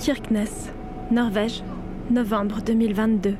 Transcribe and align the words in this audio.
Kirkness, 0.00 0.70
Norvège, 1.10 1.62
novembre 2.10 2.62
2022. 2.64 3.34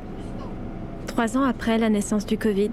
Trois 1.07 1.39
ans 1.39 1.43
après 1.45 1.79
la 1.79 1.89
naissance 1.89 2.27
du 2.27 2.37
Covid, 2.37 2.73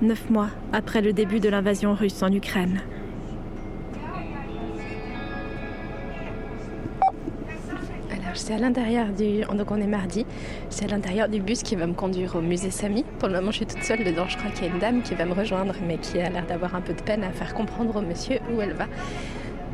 neuf 0.00 0.30
mois 0.30 0.50
après 0.72 1.02
le 1.02 1.12
début 1.12 1.40
de 1.40 1.48
l'invasion 1.48 1.92
russe 1.92 2.22
en 2.22 2.32
Ukraine. 2.32 2.82
C'est 8.34 8.54
à 8.54 8.58
l'intérieur 8.58 9.06
du. 9.08 9.40
Donc 9.40 9.72
on 9.72 9.80
est 9.80 9.88
mardi. 9.88 10.24
C'est 10.70 10.84
à 10.84 10.88
l'intérieur 10.88 11.28
du 11.28 11.40
bus 11.40 11.64
qui 11.64 11.74
va 11.74 11.88
me 11.88 11.94
conduire 11.94 12.36
au 12.36 12.40
musée 12.40 12.70
Samy. 12.70 13.04
Pour 13.18 13.28
le 13.28 13.34
moment, 13.34 13.50
je 13.50 13.56
suis 13.56 13.66
toute 13.66 13.82
seule 13.82 14.04
dedans. 14.04 14.26
Je 14.28 14.36
crois 14.36 14.52
qu'il 14.52 14.66
y 14.66 14.70
a 14.70 14.72
une 14.72 14.78
dame 14.78 15.02
qui 15.02 15.16
va 15.16 15.24
me 15.24 15.32
rejoindre, 15.32 15.74
mais 15.84 15.98
qui 15.98 16.20
a 16.20 16.30
l'air 16.30 16.46
d'avoir 16.46 16.76
un 16.76 16.80
peu 16.80 16.92
de 16.92 17.02
peine 17.02 17.24
à 17.24 17.30
faire 17.30 17.54
comprendre 17.54 17.96
au 17.96 18.02
monsieur 18.02 18.38
où 18.54 18.60
elle 18.60 18.74
va. 18.74 18.86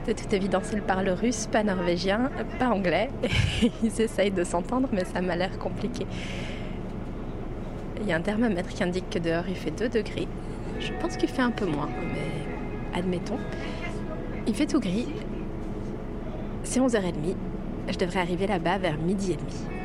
De 0.06 0.12
toute 0.12 0.32
évidence, 0.32 0.70
elle 0.72 0.82
parle 0.82 1.08
russe, 1.10 1.46
pas 1.46 1.62
norvégien, 1.62 2.30
pas 2.58 2.68
anglais. 2.70 3.08
Ils 3.84 4.00
essayent 4.00 4.32
de 4.32 4.42
s'entendre, 4.42 4.88
mais 4.92 5.04
ça 5.04 5.20
m'a 5.20 5.36
l'air 5.36 5.56
compliqué. 5.58 6.06
Il 8.00 8.08
y 8.08 8.12
a 8.12 8.16
un 8.16 8.20
thermomètre 8.20 8.70
qui 8.70 8.82
indique 8.82 9.08
que 9.10 9.20
dehors 9.20 9.44
il 9.48 9.54
fait 9.54 9.70
2 9.70 9.88
degrés. 9.88 10.26
Je 10.80 10.92
pense 11.00 11.16
qu'il 11.16 11.28
fait 11.28 11.42
un 11.42 11.52
peu 11.52 11.66
moins, 11.66 11.88
mais 12.12 12.98
admettons. 12.98 13.38
Il 14.48 14.54
fait 14.56 14.66
tout 14.66 14.80
gris. 14.80 15.06
C'est 16.64 16.80
11h30. 16.80 17.36
Je 17.88 17.98
devrais 17.98 18.20
arriver 18.20 18.48
là-bas 18.48 18.78
vers 18.78 18.98
midi 18.98 19.32
et 19.32 19.36
demi. 19.36 19.81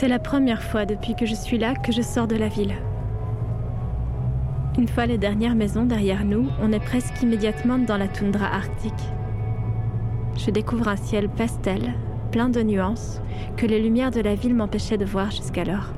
C'est 0.00 0.06
la 0.06 0.20
première 0.20 0.62
fois 0.62 0.86
depuis 0.86 1.16
que 1.16 1.26
je 1.26 1.34
suis 1.34 1.58
là 1.58 1.74
que 1.74 1.90
je 1.90 2.02
sors 2.02 2.28
de 2.28 2.36
la 2.36 2.46
ville. 2.46 2.76
Une 4.78 4.86
fois 4.86 5.06
les 5.06 5.18
dernières 5.18 5.56
maisons 5.56 5.86
derrière 5.86 6.24
nous, 6.24 6.48
on 6.62 6.70
est 6.70 6.78
presque 6.78 7.20
immédiatement 7.20 7.78
dans 7.78 7.96
la 7.96 8.06
toundra 8.06 8.46
arctique. 8.46 8.92
Je 10.36 10.52
découvre 10.52 10.86
un 10.86 10.94
ciel 10.94 11.28
pastel, 11.28 11.94
plein 12.30 12.48
de 12.48 12.62
nuances, 12.62 13.20
que 13.56 13.66
les 13.66 13.82
lumières 13.82 14.12
de 14.12 14.20
la 14.20 14.36
ville 14.36 14.54
m'empêchaient 14.54 14.98
de 14.98 15.04
voir 15.04 15.32
jusqu'alors. 15.32 15.92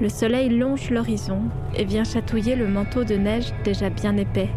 Le 0.00 0.08
soleil 0.08 0.48
longe 0.48 0.88
l'horizon 0.88 1.42
et 1.76 1.84
vient 1.84 2.04
chatouiller 2.04 2.56
le 2.56 2.66
manteau 2.66 3.04
de 3.04 3.16
neige 3.16 3.52
déjà 3.62 3.90
bien 3.90 4.16
épais. 4.16 4.48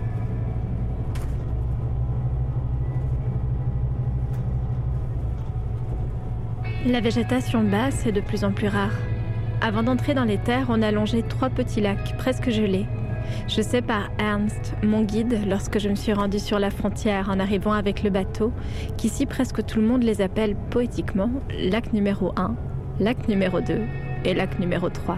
La 6.89 7.01
végétation 7.01 7.63
basse 7.63 8.05
est 8.05 8.13
de 8.13 8.21
plus 8.21 8.45
en 8.45 8.53
plus 8.53 8.69
rare. 8.69 8.93
Avant 9.59 9.83
d'entrer 9.83 10.13
dans 10.13 10.23
les 10.23 10.37
terres, 10.37 10.67
on 10.69 10.81
a 10.81 10.89
longé 10.89 11.21
trois 11.21 11.49
petits 11.49 11.81
lacs 11.81 12.15
presque 12.17 12.49
gelés. 12.49 12.85
Je 13.49 13.61
sais 13.61 13.81
par 13.81 14.09
Ernst, 14.19 14.73
mon 14.83 15.01
guide, 15.01 15.37
lorsque 15.49 15.79
je 15.79 15.89
me 15.89 15.95
suis 15.95 16.13
rendue 16.13 16.39
sur 16.39 16.59
la 16.59 16.69
frontière 16.69 17.29
en 17.29 17.41
arrivant 17.41 17.73
avec 17.73 18.03
le 18.03 18.09
bateau, 18.09 18.53
qu'ici 18.97 19.25
presque 19.25 19.65
tout 19.65 19.81
le 19.81 19.85
monde 19.85 20.03
les 20.03 20.21
appelle 20.21 20.55
poétiquement 20.69 21.29
lac 21.59 21.91
numéro 21.91 22.31
1, 22.37 22.55
lac 23.01 23.27
numéro 23.27 23.59
2 23.59 23.81
et 24.23 24.33
lac 24.33 24.57
numéro 24.57 24.89
3. 24.89 25.17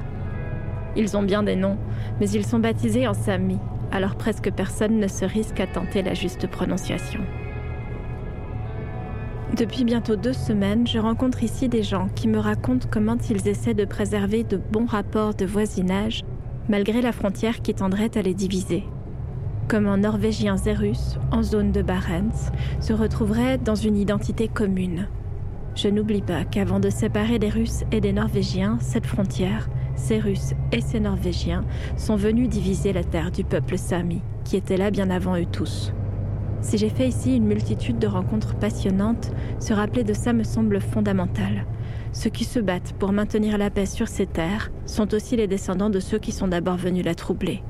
Ils 0.96 1.16
ont 1.16 1.24
bien 1.24 1.44
des 1.44 1.56
noms, 1.56 1.78
mais 2.20 2.32
ils 2.32 2.48
sont 2.48 2.60
baptisés 2.60 3.08
en 3.08 3.14
sami, 3.14 3.60
alors 3.92 4.16
presque 4.16 4.52
personne 4.52 4.98
ne 4.98 5.08
se 5.08 5.24
risque 5.24 5.60
à 5.60 5.68
tenter 5.68 6.02
la 6.02 6.16
juste 6.16 6.48
prononciation. 6.48 7.22
Depuis 9.58 9.84
bientôt 9.84 10.16
deux 10.16 10.34
semaines, 10.34 10.86
je 10.86 11.00
rencontre 11.00 11.44
ici 11.44 11.68
des 11.70 11.82
gens 11.82 12.08
qui 12.16 12.28
me 12.28 12.38
racontent 12.38 12.88
comment 12.90 13.18
ils 13.30 13.48
essaient 13.48 13.74
de 13.74 13.84
préserver 13.84 14.44
de 14.44 14.58
bons 14.58 14.86
rapports 14.86 15.34
de 15.34 15.46
voisinage 15.46 16.22
malgré 16.70 17.02
la 17.02 17.12
frontière 17.12 17.62
qui 17.62 17.74
tendrait 17.74 18.16
à 18.16 18.22
les 18.22 18.36
diviser. 18.36 18.84
Comment 19.68 19.98
Norvégiens 19.98 20.58
et 20.58 20.74
Russes, 20.74 21.18
en 21.32 21.42
zone 21.42 21.72
de 21.72 21.82
Barents, 21.82 22.52
se 22.80 22.94
retrouveraient 22.94 23.58
dans 23.58 23.76
une 23.76 23.98
identité 23.98 24.48
commune. 24.48 25.08
Je 25.76 25.88
n'oublie 25.88 26.22
pas 26.22 26.44
qu'avant 26.44 26.80
de 26.80 26.90
séparer 26.90 27.40
des 27.40 27.50
Russes 27.50 27.84
et 27.92 28.02
des 28.02 28.14
Norvégiens, 28.14 28.78
cette 28.82 29.08
frontière, 29.08 29.68
ces 29.96 30.20
Russes 30.20 30.54
et 30.72 30.82
ces 30.82 31.00
Norvégiens 31.00 31.66
sont 31.98 32.16
venus 32.16 32.50
diviser 32.50 32.94
la 32.94 33.04
terre 33.04 33.32
du 33.32 33.44
peuple 33.44 33.78
sami, 33.78 34.22
qui 34.44 34.58
était 34.58 34.78
là 34.78 34.92
bien 34.92 35.10
avant 35.10 35.38
eux 35.38 35.46
tous. 35.46 35.92
Si 36.62 36.78
j'ai 36.78 36.90
fait 36.90 37.08
ici 37.08 37.36
une 37.36 37.46
multitude 37.46 38.00
de 38.00 38.08
rencontres 38.08 38.56
passionnantes, 38.56 39.32
se 39.60 39.74
rappeler 39.74 40.04
de 40.04 40.14
ça 40.14 40.34
me 40.34 40.44
semble 40.44 40.82
fondamental. 40.82 41.66
Ceux 42.12 42.30
qui 42.30 42.44
se 42.44 42.60
battent 42.60 42.94
pour 42.94 43.12
maintenir 43.12 43.58
la 43.58 43.70
paix 43.70 43.86
sur 43.86 44.08
ces 44.08 44.26
terres 44.26 44.72
sont 44.86 45.14
aussi 45.14 45.36
les 45.36 45.48
descendants 45.48 45.90
de 45.90 46.00
ceux 46.00 46.20
qui 46.20 46.32
sont 46.32 46.48
d'abord 46.48 46.76
venus 46.76 47.06
la 47.06 47.16
troubler. 47.16 47.64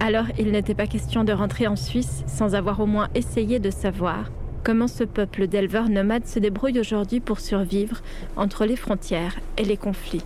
Alors 0.00 0.26
il 0.38 0.50
n'était 0.50 0.74
pas 0.74 0.86
question 0.86 1.24
de 1.24 1.32
rentrer 1.32 1.66
en 1.66 1.76
Suisse 1.76 2.24
sans 2.26 2.54
avoir 2.54 2.80
au 2.80 2.86
moins 2.86 3.08
essayé 3.14 3.60
de 3.60 3.70
savoir 3.70 4.30
comment 4.64 4.88
ce 4.88 5.04
peuple 5.04 5.46
d'éleveurs 5.46 5.88
nomades 5.88 6.26
se 6.26 6.38
débrouille 6.38 6.80
aujourd'hui 6.80 7.20
pour 7.20 7.40
survivre 7.40 8.02
entre 8.36 8.66
les 8.66 8.76
frontières 8.76 9.36
et 9.58 9.64
les 9.64 9.76
conflits. 9.76 10.24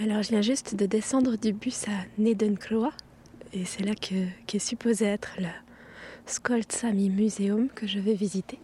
Alors 0.00 0.22
je 0.22 0.28
viens 0.28 0.42
juste 0.42 0.76
de 0.76 0.86
descendre 0.86 1.36
du 1.36 1.52
bus 1.52 1.88
à 1.88 2.06
Nedenkloa 2.18 2.92
et 3.52 3.64
c'est 3.64 3.82
là 3.82 3.96
que 3.96 4.14
qu'est 4.46 4.60
supposé 4.60 5.06
être 5.06 5.34
le 5.38 5.48
Skoltsami 6.24 7.10
Museum 7.10 7.68
que 7.74 7.88
je 7.88 7.98
vais 7.98 8.14
visiter. 8.14 8.60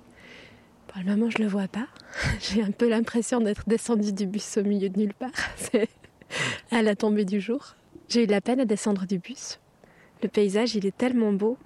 Pour 0.86 1.02
le 1.02 1.10
moment 1.10 1.30
je 1.30 1.38
le 1.38 1.48
vois 1.48 1.66
pas. 1.66 1.88
J'ai 2.40 2.62
un 2.62 2.70
peu 2.70 2.88
l'impression 2.88 3.40
d'être 3.40 3.68
descendu 3.68 4.12
du 4.12 4.26
bus 4.26 4.58
au 4.58 4.62
milieu 4.62 4.88
de 4.88 4.96
nulle 4.96 5.12
part. 5.12 5.32
C'est 5.56 5.88
à 6.70 6.82
la 6.82 6.94
tombée 6.94 7.24
du 7.24 7.40
jour. 7.40 7.74
J'ai 8.08 8.22
eu 8.22 8.26
de 8.28 8.32
la 8.32 8.40
peine 8.40 8.60
à 8.60 8.64
descendre 8.64 9.04
du 9.04 9.18
bus. 9.18 9.58
Le 10.22 10.28
paysage 10.28 10.76
il 10.76 10.86
est 10.86 10.96
tellement 10.96 11.32
beau 11.32 11.58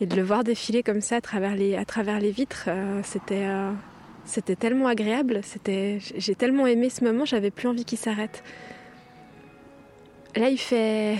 et 0.00 0.06
de 0.06 0.16
le 0.16 0.22
voir 0.22 0.44
défiler 0.44 0.82
comme 0.82 1.02
ça 1.02 1.16
à 1.16 1.20
travers 1.20 1.54
les, 1.56 1.76
à 1.76 1.84
travers 1.84 2.20
les 2.20 2.30
vitres, 2.30 2.64
euh, 2.68 3.02
c'était 3.04 3.44
euh, 3.44 3.70
c'était 4.24 4.56
tellement 4.56 4.86
agréable. 4.86 5.40
C'était 5.42 5.98
j'ai 6.00 6.34
tellement 6.34 6.66
aimé 6.66 6.88
ce 6.88 7.04
moment, 7.04 7.26
j'avais 7.26 7.50
plus 7.50 7.68
envie 7.68 7.84
qu'il 7.84 7.98
s'arrête. 7.98 8.42
Là, 10.36 10.48
il 10.48 10.58
fait 10.58 11.18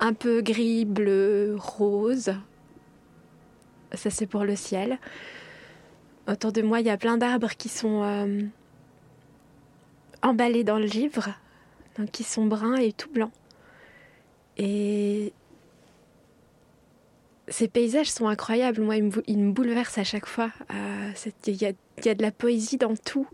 un 0.00 0.12
peu 0.12 0.42
gris, 0.42 0.84
bleu, 0.84 1.56
rose. 1.58 2.34
Ça, 3.92 4.10
c'est 4.10 4.26
pour 4.26 4.44
le 4.44 4.56
ciel. 4.56 4.98
Autour 6.28 6.52
de 6.52 6.62
moi, 6.62 6.80
il 6.80 6.86
y 6.86 6.90
a 6.90 6.96
plein 6.96 7.16
d'arbres 7.16 7.50
qui 7.56 7.68
sont 7.68 8.02
euh, 8.02 8.42
emballés 10.22 10.64
dans 10.64 10.78
le 10.78 10.86
givre, 10.86 11.28
donc 11.98 12.10
qui 12.10 12.24
sont 12.24 12.46
bruns 12.46 12.76
et 12.76 12.92
tout 12.92 13.10
blancs. 13.10 13.32
Et 14.56 15.32
ces 17.48 17.68
paysages 17.68 18.10
sont 18.10 18.28
incroyables. 18.28 18.80
Moi, 18.80 18.96
ils 18.96 19.38
me, 19.38 19.52
bouleversent 19.52 19.98
à 19.98 20.04
chaque 20.04 20.26
fois. 20.26 20.50
Euh, 20.72 21.10
il 21.46 21.60
y, 21.60 21.66
a 21.66 22.14
de 22.14 22.22
la 22.22 22.30
poésie 22.30 22.78
dans 22.78 22.96
tout. 22.96 23.28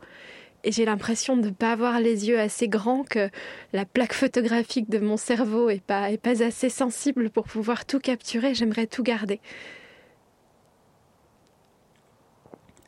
Et 0.62 0.72
j'ai 0.72 0.84
l'impression 0.84 1.36
de 1.36 1.48
ne 1.48 1.54
pas 1.54 1.72
avoir 1.72 2.00
les 2.00 2.28
yeux 2.28 2.38
assez 2.38 2.68
grands, 2.68 3.02
que 3.02 3.30
la 3.72 3.84
plaque 3.84 4.12
photographique 4.12 4.90
de 4.90 4.98
mon 4.98 5.16
cerveau 5.16 5.70
est 5.70 5.80
pas 5.80 6.10
assez 6.42 6.68
sensible 6.68 7.30
pour 7.30 7.44
pouvoir 7.44 7.86
tout 7.86 7.98
capturer. 7.98 8.54
J'aimerais 8.54 8.86
tout 8.86 9.02
garder. 9.02 9.40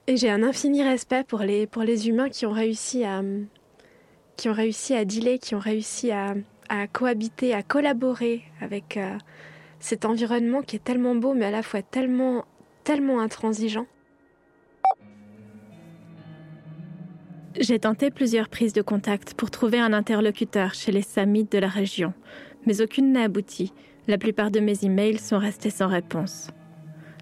Et 0.07 0.17
j'ai 0.17 0.31
un 0.31 0.43
infini 0.43 0.83
respect 0.83 1.25
pour 1.25 1.41
les, 1.41 2.09
humains 2.09 2.29
qui 2.29 2.45
ont 2.45 2.53
réussi 2.53 3.05
à, 3.05 3.23
qui 4.37 4.49
ont 4.49 4.53
réussi 4.53 4.95
à 4.95 5.05
dealer, 5.05 5.39
qui 5.39 5.55
ont 5.55 5.61
réussi 5.61 6.11
à, 6.11 6.35
à 6.69 6.89
cohabiter, 6.89 7.55
à 7.55 7.63
collaborer 7.63 8.43
avec 8.61 8.97
euh, 8.97 9.17
cet 9.79 10.05
environnement 10.05 10.63
qui 10.63 10.77
est 10.77 10.85
tellement 10.85 11.15
beau, 11.15 11.35
mais 11.35 11.47
à 11.47 11.51
la 11.51 11.63
fois 11.63 11.83
tellement, 11.83 12.45
tellement 12.83 13.21
intransigeant. 13.21 13.87
J'ai 17.61 17.79
tenté 17.79 18.11
plusieurs 18.11 18.49
prises 18.49 18.73
de 18.73 18.83
contact 18.83 19.35
pour 19.35 19.51
trouver 19.51 19.79
un 19.79 19.93
interlocuteur 19.93 20.73
chez 20.75 20.91
les 20.91 21.03
Samites 21.03 21.53
de 21.53 21.59
la 21.59 21.69
région, 21.69 22.15
mais 22.67 22.81
aucune 22.81 23.13
n'a 23.13 23.25
abouti. 23.25 23.73
La 24.09 24.19
plupart 24.19 24.51
de 24.51 24.61
mes 24.61 24.85
emails 24.85 25.19
sont 25.19 25.39
restés 25.39 25.71
sans 25.71 25.89
réponse. 25.89 26.49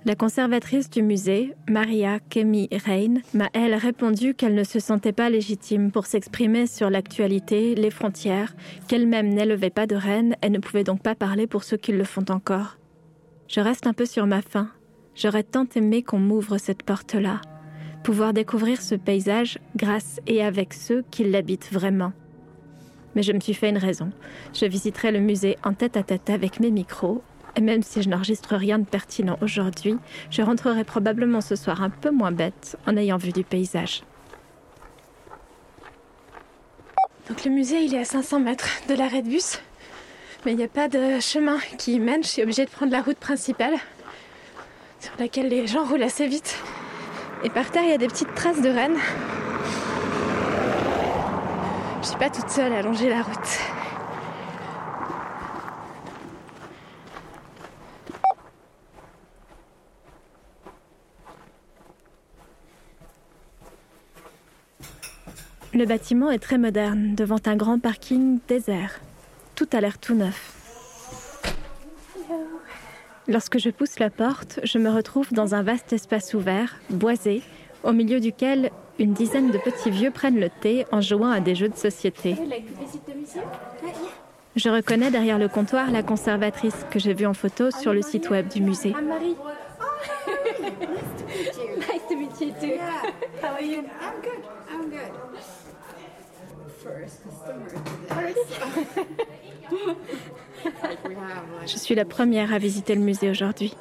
La 0.06 0.14
conservatrice 0.14 0.88
du 0.88 1.02
musée, 1.02 1.52
Maria 1.68 2.20
Kemi 2.30 2.70
Rein, 2.72 3.16
m'a 3.34 3.50
elle 3.52 3.74
répondu 3.74 4.34
qu'elle 4.34 4.54
ne 4.54 4.64
se 4.64 4.78
sentait 4.78 5.12
pas 5.12 5.28
légitime 5.28 5.90
pour 5.90 6.06
s'exprimer 6.06 6.66
sur 6.66 6.88
l'actualité, 6.88 7.74
les 7.74 7.90
frontières, 7.90 8.54
qu'elle-même 8.88 9.28
n'élevait 9.28 9.68
pas 9.68 9.86
de 9.86 9.96
reine 9.96 10.36
et 10.42 10.48
ne 10.48 10.58
pouvait 10.58 10.84
donc 10.84 11.02
pas 11.02 11.14
parler 11.14 11.46
pour 11.46 11.64
ceux 11.64 11.76
qui 11.76 11.92
le 11.92 12.04
font 12.04 12.24
encore. 12.30 12.78
Je 13.48 13.60
reste 13.60 13.86
un 13.86 13.92
peu 13.92 14.06
sur 14.06 14.26
ma 14.26 14.40
faim. 14.40 14.70
J'aurais 15.14 15.42
tant 15.42 15.66
aimé 15.74 16.02
qu'on 16.02 16.18
m'ouvre 16.18 16.56
cette 16.56 16.82
porte-là, 16.82 17.42
pouvoir 18.02 18.32
découvrir 18.32 18.80
ce 18.80 18.94
paysage 18.94 19.58
grâce 19.76 20.20
et 20.26 20.42
avec 20.42 20.74
ceux 20.74 21.04
qui 21.10 21.24
l'habitent 21.24 21.72
vraiment. 21.72 22.12
Mais 23.14 23.22
je 23.22 23.32
me 23.32 23.40
suis 23.40 23.54
fait 23.54 23.68
une 23.68 23.78
raison. 23.78 24.10
Je 24.54 24.66
visiterai 24.66 25.12
le 25.12 25.20
musée 25.20 25.56
en 25.64 25.74
tête 25.74 25.96
à 25.96 26.02
tête 26.02 26.30
avec 26.30 26.60
mes 26.60 26.70
micros 26.70 27.22
et 27.56 27.60
même 27.60 27.82
si 27.82 28.02
je 28.02 28.08
n'enregistre 28.08 28.56
rien 28.56 28.78
de 28.78 28.84
pertinent 28.84 29.36
aujourd'hui, 29.42 29.96
je 30.30 30.42
rentrerai 30.42 30.84
probablement 30.84 31.40
ce 31.40 31.56
soir 31.56 31.82
un 31.82 31.90
peu 31.90 32.10
moins 32.10 32.32
bête 32.32 32.76
en 32.86 32.96
ayant 32.96 33.16
vu 33.16 33.32
du 33.32 33.44
paysage. 33.44 34.02
Donc 37.28 37.44
le 37.44 37.50
musée, 37.50 37.84
il 37.84 37.94
est 37.94 38.00
à 38.00 38.04
500 38.04 38.40
mètres 38.40 38.68
de 38.88 38.94
l'arrêt 38.94 39.22
de 39.22 39.28
bus, 39.28 39.60
mais 40.44 40.52
il 40.52 40.56
n'y 40.56 40.64
a 40.64 40.68
pas 40.68 40.88
de 40.88 41.20
chemin 41.20 41.58
qui 41.78 41.94
y 41.94 42.00
mène. 42.00 42.24
Je 42.24 42.28
suis 42.28 42.42
obligée 42.42 42.64
de 42.64 42.70
prendre 42.70 42.92
la 42.92 43.02
route 43.02 43.18
principale, 43.18 43.74
sur 44.98 45.12
laquelle 45.18 45.48
les 45.48 45.66
gens 45.66 45.84
roulent 45.84 46.02
assez 46.02 46.26
vite. 46.26 46.60
Et 47.42 47.48
par 47.48 47.70
terre, 47.70 47.84
il 47.84 47.90
y 47.90 47.94
a 47.94 47.98
des 47.98 48.06
petites 48.06 48.34
traces 48.34 48.60
de 48.60 48.68
rennes. 48.68 48.98
Je 52.02 52.06
suis 52.06 52.18
pas 52.18 52.28
toute 52.28 52.50
seule 52.50 52.72
à 52.72 52.82
longer 52.82 53.08
la 53.08 53.22
route. 53.22 53.58
Le 65.72 65.86
bâtiment 65.86 66.30
est 66.30 66.38
très 66.38 66.58
moderne, 66.58 67.14
devant 67.14 67.38
un 67.46 67.56
grand 67.56 67.78
parking 67.78 68.38
désert. 68.48 69.00
Tout 69.54 69.68
a 69.72 69.80
l'air 69.80 69.98
tout 69.98 70.14
neuf. 70.14 70.59
Lorsque 73.28 73.58
je 73.58 73.70
pousse 73.70 73.98
la 73.98 74.10
porte, 74.10 74.60
je 74.64 74.78
me 74.78 74.90
retrouve 74.90 75.32
dans 75.32 75.54
un 75.54 75.62
vaste 75.62 75.92
espace 75.92 76.34
ouvert, 76.34 76.76
boisé, 76.90 77.42
au 77.84 77.92
milieu 77.92 78.20
duquel 78.20 78.70
une 78.98 79.12
dizaine 79.12 79.50
de 79.50 79.58
petits 79.58 79.90
vieux 79.90 80.10
prennent 80.10 80.40
le 80.40 80.50
thé 80.50 80.86
en 80.92 81.00
jouant 81.00 81.30
à 81.30 81.40
des 81.40 81.54
jeux 81.54 81.68
de 81.68 81.76
société. 81.76 82.36
Je 84.56 84.68
reconnais 84.68 85.10
derrière 85.10 85.38
le 85.38 85.48
comptoir 85.48 85.90
la 85.90 86.02
conservatrice 86.02 86.84
que 86.90 86.98
j'ai 86.98 87.14
vue 87.14 87.26
en 87.26 87.34
photo 87.34 87.70
sur 87.70 87.92
le 87.92 88.02
site 88.02 88.30
web 88.30 88.48
du 88.48 88.60
musée. 88.60 88.94
Je 101.66 101.76
suis 101.76 101.94
la 101.94 102.04
première 102.04 102.52
à 102.52 102.58
visiter 102.58 102.94
le 102.94 103.00
musée 103.00 103.30
aujourd'hui. 103.30 103.74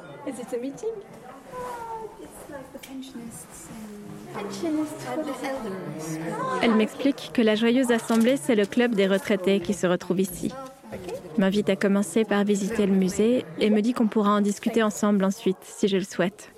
Elle 6.62 6.74
m'explique 6.74 7.30
que 7.32 7.42
la 7.42 7.54
joyeuse 7.54 7.90
assemblée, 7.90 8.36
c'est 8.36 8.54
le 8.54 8.66
club 8.66 8.94
des 8.94 9.06
retraités 9.06 9.60
qui 9.60 9.74
se 9.74 9.86
retrouve 9.86 10.20
ici. 10.20 10.52
M'invite 11.38 11.70
à 11.70 11.76
commencer 11.76 12.24
par 12.24 12.44
visiter 12.44 12.86
le 12.86 12.92
musée 12.92 13.44
et 13.58 13.70
me 13.70 13.80
dit 13.80 13.92
qu'on 13.92 14.08
pourra 14.08 14.32
en 14.32 14.40
discuter 14.40 14.82
ensemble 14.82 15.24
ensuite, 15.24 15.58
si 15.62 15.88
je 15.88 15.96
le 15.96 16.04
souhaite. 16.04 16.50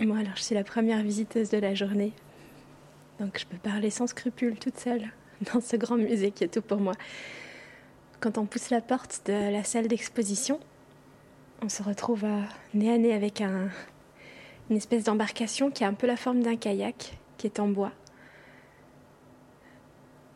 Moi, 0.00 0.18
alors, 0.18 0.36
je 0.36 0.42
suis 0.42 0.54
la 0.54 0.64
première 0.64 1.02
visiteuse 1.02 1.50
de 1.50 1.58
la 1.58 1.74
journée. 1.74 2.12
Donc, 3.18 3.38
je 3.38 3.46
peux 3.46 3.56
parler 3.56 3.90
sans 3.90 4.06
scrupule 4.06 4.56
toute 4.58 4.78
seule 4.78 5.10
dans 5.52 5.60
ce 5.60 5.76
grand 5.76 5.96
musée 5.96 6.30
qui 6.30 6.44
est 6.44 6.48
tout 6.54 6.62
pour 6.62 6.78
moi. 6.78 6.94
Quand 8.20 8.38
on 8.38 8.46
pousse 8.46 8.70
la 8.70 8.80
porte 8.80 9.22
de 9.26 9.32
la 9.52 9.64
salle 9.64 9.88
d'exposition, 9.88 10.60
on 11.62 11.68
se 11.68 11.82
retrouve 11.82 12.24
euh, 12.24 12.40
nez 12.74 12.92
à 12.92 12.98
nez 12.98 13.12
avec 13.12 13.40
un- 13.40 13.68
une 14.70 14.76
espèce 14.76 15.04
d'embarcation 15.04 15.70
qui 15.70 15.82
a 15.84 15.88
un 15.88 15.94
peu 15.94 16.06
la 16.06 16.16
forme 16.16 16.42
d'un 16.42 16.56
kayak, 16.56 17.16
qui 17.36 17.46
est 17.46 17.58
en 17.58 17.68
bois. 17.68 17.92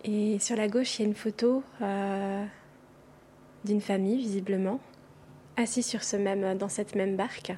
Et 0.04 0.38
sur 0.40 0.56
la 0.56 0.66
gauche, 0.66 0.98
il 0.98 1.02
y 1.02 1.04
a 1.04 1.08
une 1.08 1.14
photo 1.14 1.62
euh, 1.80 2.44
d'une 3.64 3.80
famille, 3.80 4.16
visiblement, 4.18 4.80
assise 5.56 5.86
sur 5.86 6.02
ce 6.02 6.16
même, 6.16 6.58
dans 6.58 6.68
cette 6.68 6.96
même 6.96 7.14
barque. 7.16 7.52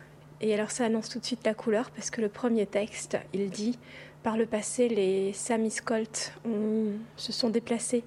Et 0.46 0.52
alors 0.52 0.70
ça 0.70 0.85
annonce 0.85 1.08
tout 1.08 1.19
de 1.19 1.25
suite 1.25 1.41
la 1.46 1.55
couleur 1.55 1.91
parce 1.91 2.11
que 2.11 2.20
le 2.20 2.29
premier 2.29 2.67
texte, 2.67 3.17
il 3.32 3.49
dit 3.49 3.79
par 4.23 4.37
le 4.37 4.44
passé, 4.44 4.88
les 4.88 5.32
Samiscolt 5.32 6.35
ont- 6.44 6.93
se 7.17 7.32
sont 7.32 7.49
déplacés 7.49 8.05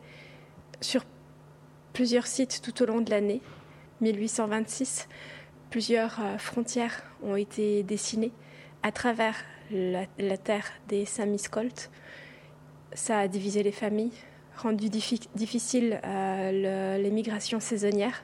sur 0.80 1.04
plusieurs 1.94 2.28
sites 2.28 2.62
tout 2.62 2.80
au 2.84 2.86
long 2.86 3.02
de 3.02 3.10
l'année 3.10 3.42
1826. 4.02 5.08
Plusieurs 5.72 6.20
euh, 6.22 6.38
frontières 6.38 7.02
ont 7.24 7.36
été 7.36 7.82
dessinées 7.82 8.32
à 8.84 8.92
travers 8.92 9.36
la, 9.72 10.06
terre 10.38 10.68
des 10.88 11.06
Samiscolt. 11.06 11.90
Ça 12.94 13.18
a 13.22 13.28
divisé 13.28 13.64
les 13.64 13.72
familles, 13.72 14.14
rendu 14.58 14.90
diffi- 14.90 15.28
difficile 15.34 16.00
euh, 16.06 16.52
migrations 17.10 17.60
saisonnières. 17.60 18.24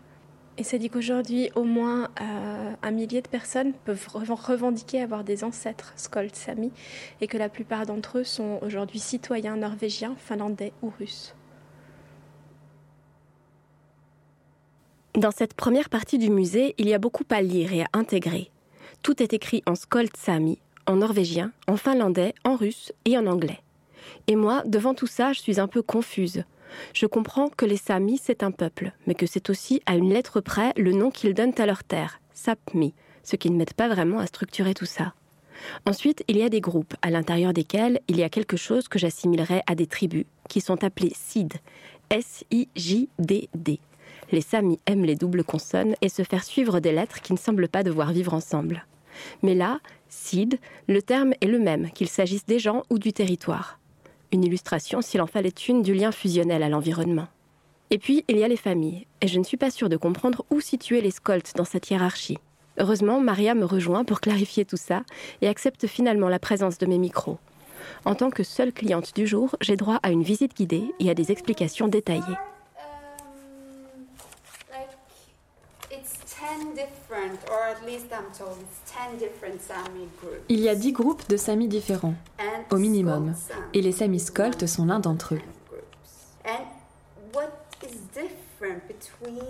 Et 0.58 0.64
ça 0.64 0.78
dit 0.78 0.90
qu'aujourd'hui, 0.90 1.50
au 1.56 1.64
moins 1.64 2.10
euh, 2.22 2.74
un 2.82 2.92
millier 2.92 3.24
de 3.24 3.28
personnes 3.28 3.74
peuvent 3.86 4.08
reven- 4.14 4.40
revendiquer 4.40 5.02
avoir 5.02 5.24
des 5.24 5.44
ancêtres 5.44 5.94
Skolt 5.96 6.36
Sami 6.36 6.72
et 7.22 7.28
que 7.28 7.40
la 7.40 7.50
plupart 7.50 7.88
d'entre 7.88 8.20
eux 8.20 8.24
sont 8.24 8.60
aujourd'hui 8.62 9.00
citoyens 9.00 9.58
norvégiens, 9.58 10.16
finlandais 10.16 10.72
ou 10.84 10.92
russes. 11.00 11.34
Dans 15.16 15.32
cette 15.32 15.56
première 15.56 15.90
partie 15.90 16.20
du 16.20 16.30
musée, 16.30 16.76
il 16.78 16.88
y 16.88 16.94
a 16.94 17.00
beaucoup 17.00 17.26
à 17.32 17.42
lire 17.42 17.74
et 17.74 17.82
à 17.82 17.88
intégrer. 17.94 18.52
Tout 19.02 19.22
est 19.24 19.34
écrit 19.34 19.64
en 19.66 19.76
skolt 19.76 20.16
sami, 20.16 20.60
en 20.86 20.98
norvégien, 20.98 21.52
en 21.68 21.78
finlandais, 21.78 22.36
en 22.44 22.56
russe 22.56 22.94
et 23.06 23.18
en 23.18 23.26
anglais. 23.26 23.60
Et 24.28 24.36
moi, 24.36 24.64
devant 24.66 24.94
tout 24.94 25.08
ça, 25.08 25.34
je 25.34 25.40
suis 25.40 25.60
un 25.60 25.68
peu 25.68 25.82
confuse. 25.82 26.44
Je 26.94 27.06
comprends 27.06 27.50
que 27.50 27.66
les 27.66 27.78
Samis, 27.78 28.20
c'est 28.22 28.44
un 28.44 28.52
peuple, 28.52 28.92
mais 29.08 29.16
que 29.16 29.26
c'est 29.26 29.50
aussi 29.50 29.82
à 29.86 29.96
une 29.96 30.14
lettre 30.14 30.42
près 30.42 30.74
le 30.78 30.92
nom 30.92 31.12
qu'ils 31.12 31.34
donnent 31.34 31.54
à 31.58 31.66
leur 31.66 31.84
terre, 31.84 32.20
Sapmi, 32.34 32.94
ce 33.24 33.36
qui 33.36 33.50
ne 33.50 33.58
m'aide 33.58 33.74
pas 33.74 33.88
vraiment 33.88 34.20
à 34.20 34.28
structurer 34.28 34.74
tout 34.74 34.86
ça. 34.86 35.14
Ensuite, 35.86 36.24
il 36.28 36.38
y 36.38 36.44
a 36.44 36.50
des 36.50 36.62
groupes, 36.62 36.96
à 37.02 37.10
l'intérieur 37.10 37.54
desquels 37.54 38.00
il 38.08 38.18
y 38.18 38.24
a 38.24 38.30
quelque 38.30 38.58
chose 38.58 38.88
que 38.88 39.00
j'assimilerais 39.00 39.64
à 39.68 39.76
des 39.76 39.88
tribus, 39.88 40.26
qui 40.50 40.62
sont 40.62 40.84
appelées 40.84 41.14
Sid, 41.16 41.54
S-I-J-D-D. 42.10 43.80
Les 44.32 44.42
Samis 44.42 44.80
aiment 44.86 45.06
les 45.06 45.16
doubles 45.16 45.44
consonnes 45.44 45.96
et 46.02 46.10
se 46.10 46.24
faire 46.24 46.44
suivre 46.44 46.80
des 46.80 46.92
lettres 46.92 47.22
qui 47.22 47.34
ne 47.34 47.38
semblent 47.38 47.68
pas 47.68 47.84
devoir 47.84 48.12
vivre 48.12 48.34
ensemble. 48.34 48.86
Mais 49.42 49.56
là, 49.56 49.80
Sid, 50.10 50.60
le 50.88 51.02
terme 51.02 51.34
est 51.42 51.48
le 51.48 51.60
même, 51.60 51.92
qu'il 51.92 52.10
s'agisse 52.10 52.46
des 52.46 52.60
gens 52.60 52.84
ou 52.90 52.98
du 52.98 53.14
territoire. 53.14 53.80
Une 54.34 54.44
illustration, 54.44 55.04
s'il 55.04 55.22
en 55.22 55.28
fallait 55.28 55.54
une, 55.70 55.84
du 55.84 55.94
lien 55.94 56.12
fusionnel 56.12 56.64
à 56.64 56.70
l'environnement. 56.70 57.28
Et 57.92 58.00
puis, 58.00 58.26
il 58.28 58.40
y 58.40 58.44
a 58.44 58.48
les 58.48 58.58
familles, 58.58 59.06
et 59.22 59.28
je 59.28 59.38
ne 59.38 59.44
suis 59.44 59.58
pas 59.58 59.70
sûre 59.70 59.90
de 59.90 59.96
comprendre 59.96 60.44
où 60.50 60.60
situer 60.60 61.02
les 61.02 61.12
Skolts 61.12 61.56
dans 61.56 61.66
cette 61.66 61.92
hiérarchie. 61.92 62.40
Heureusement, 62.80 63.20
Maria 63.20 63.54
me 63.54 63.66
rejoint 63.66 64.04
pour 64.04 64.22
clarifier 64.22 64.66
tout 64.66 64.78
ça 64.78 65.04
et 65.44 65.48
accepte 65.48 65.86
finalement 65.86 66.30
la 66.30 66.40
présence 66.40 66.80
de 66.80 66.88
mes 66.88 66.98
micros. 66.98 67.38
En 68.06 68.16
tant 68.16 68.32
que 68.32 68.42
seule 68.42 68.74
cliente 68.74 69.14
du 69.14 69.28
jour, 69.28 69.56
j'ai 69.62 69.76
droit 69.76 70.00
à 70.02 70.10
une 70.10 70.24
visite 70.24 70.58
guidée 70.58 70.86
et 71.00 71.12
à 71.12 71.14
des 71.14 71.32
explications 71.32 71.88
détaillées. 71.88 72.38
Il 80.50 80.60
y 80.60 80.70
a 80.70 80.76
dix 80.76 80.92
groupes 80.92 81.28
de 81.30 81.38
Samis 81.38 81.68
différents, 81.68 82.16
au 82.72 82.78
minimum, 82.78 83.34
et 83.74 83.82
les 83.82 83.92
Samis 83.92 84.20
Skolt 84.20 84.66
sont 84.68 84.86
l'un 84.86 85.00
d'entre 85.00 85.36
eux. 85.36 85.42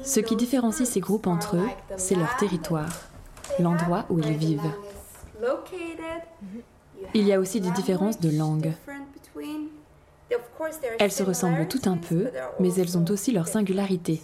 Ce 0.04 0.20
qui 0.20 0.36
différencie 0.36 0.88
ces 0.88 1.00
groupes 1.00 1.28
entre 1.28 1.58
eux, 1.58 1.70
c'est 1.98 2.16
leur 2.16 2.36
territoire, 2.38 2.90
l'endroit 3.60 4.06
où 4.10 4.20
ils 4.20 4.38
vivent. 4.38 4.72
Il 7.14 7.28
y 7.28 7.34
a 7.34 7.40
aussi 7.40 7.62
des 7.62 7.72
différences 7.72 8.20
de 8.20 8.36
langue. 8.36 8.74
Elles 11.00 11.12
se 11.12 11.24
ressemblent 11.24 11.68
tout 11.68 11.82
un 11.86 11.98
peu, 11.98 12.30
mais 12.60 12.74
elles 12.76 12.98
ont 12.98 13.06
aussi 13.10 13.32
leurs 13.32 13.48
singularités. 13.48 14.22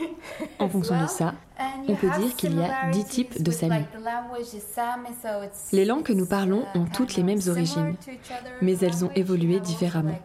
En 0.58 0.68
fonction 0.68 1.02
de 1.02 1.08
ça, 1.08 1.34
on 1.88 1.96
peut 1.96 2.10
dire 2.18 2.36
qu'il 2.36 2.56
y 2.56 2.62
a 2.62 2.90
dix 2.92 3.04
types 3.04 3.42
de 3.42 3.50
Sami. 3.50 3.84
Les 5.72 5.84
langues 5.84 6.04
que 6.04 6.12
nous 6.12 6.26
parlons 6.26 6.64
uh, 6.74 6.78
ont 6.78 6.86
toutes 6.86 7.16
les 7.16 7.24
mêmes 7.24 7.40
origines, 7.48 7.96
mais 8.62 8.78
elles 8.78 9.04
ont 9.04 9.10
évolué 9.16 9.58
différemment. 9.58 10.18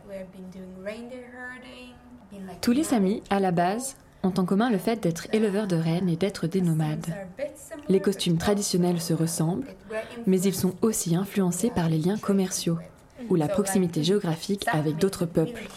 Tous 2.61 2.71
les 2.71 2.83
Samis, 2.83 3.23
à 3.29 3.39
la 3.39 3.51
base, 3.51 3.95
ont 4.23 4.33
en 4.37 4.45
commun 4.45 4.69
le 4.69 4.77
fait 4.77 4.97
d'être 4.97 5.27
éleveurs 5.33 5.67
de 5.67 5.75
rennes 5.75 6.09
et 6.09 6.15
d'être 6.15 6.47
des 6.47 6.61
nomades. 6.61 7.15
Les 7.89 7.99
costumes 7.99 8.37
traditionnels 8.37 9.01
se 9.01 9.13
ressemblent, 9.13 9.67
mais 10.27 10.41
ils 10.41 10.55
sont 10.55 10.75
aussi 10.81 11.15
influencés 11.15 11.71
par 11.71 11.89
les 11.89 11.97
liens 11.97 12.17
commerciaux 12.17 12.77
ou 13.29 13.35
la 13.35 13.47
proximité 13.47 14.03
géographique 14.03 14.65
avec 14.71 14.97
d'autres 14.97 15.25
peuples. 15.25 15.67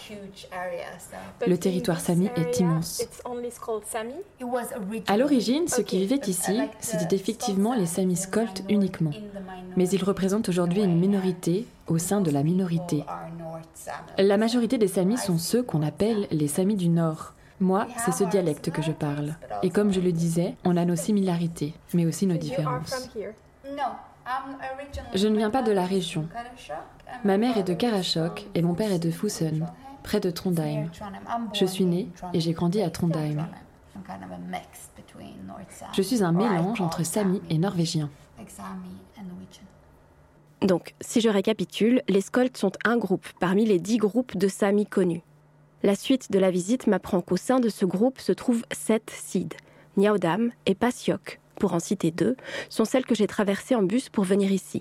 Le 1.47 1.57
territoire 1.59 2.00
Sami 2.00 2.28
est 2.37 2.61
immense. 2.61 3.02
À 5.07 5.16
l'origine, 5.16 5.68
ceux 5.68 5.83
qui 5.83 5.99
vivaient 5.99 6.21
ici, 6.26 6.61
c'était 6.80 7.14
effectivement 7.14 7.75
les 7.75 7.87
Samis 7.87 8.16
scoltes 8.16 8.62
uniquement. 8.68 9.12
Mais 9.76 9.88
ils 9.88 10.04
représentent 10.04 10.49
aujourd'hui 10.49 10.83
une 10.83 10.99
minorité 10.99 11.66
au 11.87 11.99
sein 11.99 12.21
de 12.21 12.30
la 12.30 12.42
minorité. 12.42 13.04
La 14.18 14.37
majorité 14.37 14.78
des 14.78 14.88
Samis 14.88 15.18
sont 15.18 15.38
ceux 15.38 15.62
qu'on 15.62 15.83
appelle 15.83 16.26
les 16.30 16.49
Samis 16.49 16.76
du 16.76 16.88
Nord. 16.88 17.35
Moi, 17.61 17.88
c'est 18.04 18.12
ce 18.12 18.25
dialecte 18.25 18.71
que 18.71 18.83
je 18.83 18.92
parle. 18.92 19.35
Et 19.62 19.71
comme 19.71 19.92
je 19.92 20.00
le 20.00 20.12
disais, 20.12 20.54
on 20.64 20.76
a 20.76 20.85
nos 20.85 20.97
similarités, 20.97 21.75
mais 21.92 22.07
aussi 22.07 22.26
nos 22.26 22.37
différences. 22.37 23.11
Je 25.14 25.28
ne 25.28 25.37
viens 25.37 25.50
pas 25.50 25.62
de 25.62 25.73
la 25.73 25.85
région. 25.85 26.28
Ma 27.25 27.38
mère 27.38 27.58
est 27.58 27.64
de 27.64 27.75
Karasjok 27.75 28.47
et 28.54 28.62
mon 28.62 28.75
père 28.75 28.92
est 28.92 28.99
de 28.99 29.11
Fussen, 29.11 29.66
près 30.02 30.20
de 30.20 30.30
Trondheim. 30.30 30.90
Je 31.52 31.64
suis 31.64 31.85
née 31.85 32.08
et 32.32 32.40
j'ai 32.40 32.52
grandi 32.52 32.82
à 32.82 32.90
Trondheim. 32.90 33.47
Je 35.92 36.02
suis 36.02 36.23
un 36.23 36.32
mélange 36.32 36.80
entre 36.80 37.04
Sami 37.04 37.40
et 37.50 37.58
Norvégien. 37.58 38.11
Donc, 40.62 40.94
si 41.00 41.20
je 41.20 41.28
récapitule, 41.28 42.02
les 42.08 42.20
Skolts 42.20 42.56
sont 42.56 42.73
un 42.85 42.97
groupe 42.97 43.28
parmi 43.38 43.64
les 43.64 43.78
dix 43.78 43.99
groupes 43.99 44.37
de 44.37 44.49
Samis 44.49 44.87
connus. 44.87 45.23
La 45.85 45.94
suite 45.94 46.32
de 46.32 46.38
la 46.40 46.50
visite 46.50 46.88
m'apprend 46.88 47.20
qu'au 47.20 47.37
sein 47.37 47.61
de 47.61 47.68
ce 47.68 47.85
groupe 47.85 48.18
se 48.18 48.32
trouvent 48.32 48.64
sept 48.73 49.11
Sid. 49.11 49.54
Niaudam 49.97 50.50
et 50.66 50.75
Pasiok, 50.75 51.40
pour 51.58 51.74
en 51.74 51.78
citer 51.78 52.10
deux, 52.10 52.36
sont 52.68 52.84
celles 52.84 53.06
que 53.06 53.14
j'ai 53.14 53.26
traversées 53.26 53.74
en 53.74 53.82
bus 53.82 54.08
pour 54.08 54.24
venir 54.24 54.52
ici. 54.52 54.80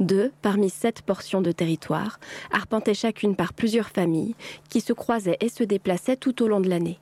Deux, 0.00 0.32
parmi 0.42 0.70
sept 0.70 1.02
portions 1.02 1.40
de 1.40 1.52
territoire, 1.52 2.18
arpentées 2.50 2.94
chacune 2.94 3.36
par 3.36 3.52
plusieurs 3.52 3.90
familles, 3.90 4.34
qui 4.68 4.80
se 4.80 4.92
croisaient 4.92 5.38
et 5.40 5.48
se 5.48 5.64
déplaçaient 5.64 6.16
tout 6.16 6.42
au 6.42 6.48
long 6.48 6.60
de 6.60 6.68
l'année. 6.68 6.98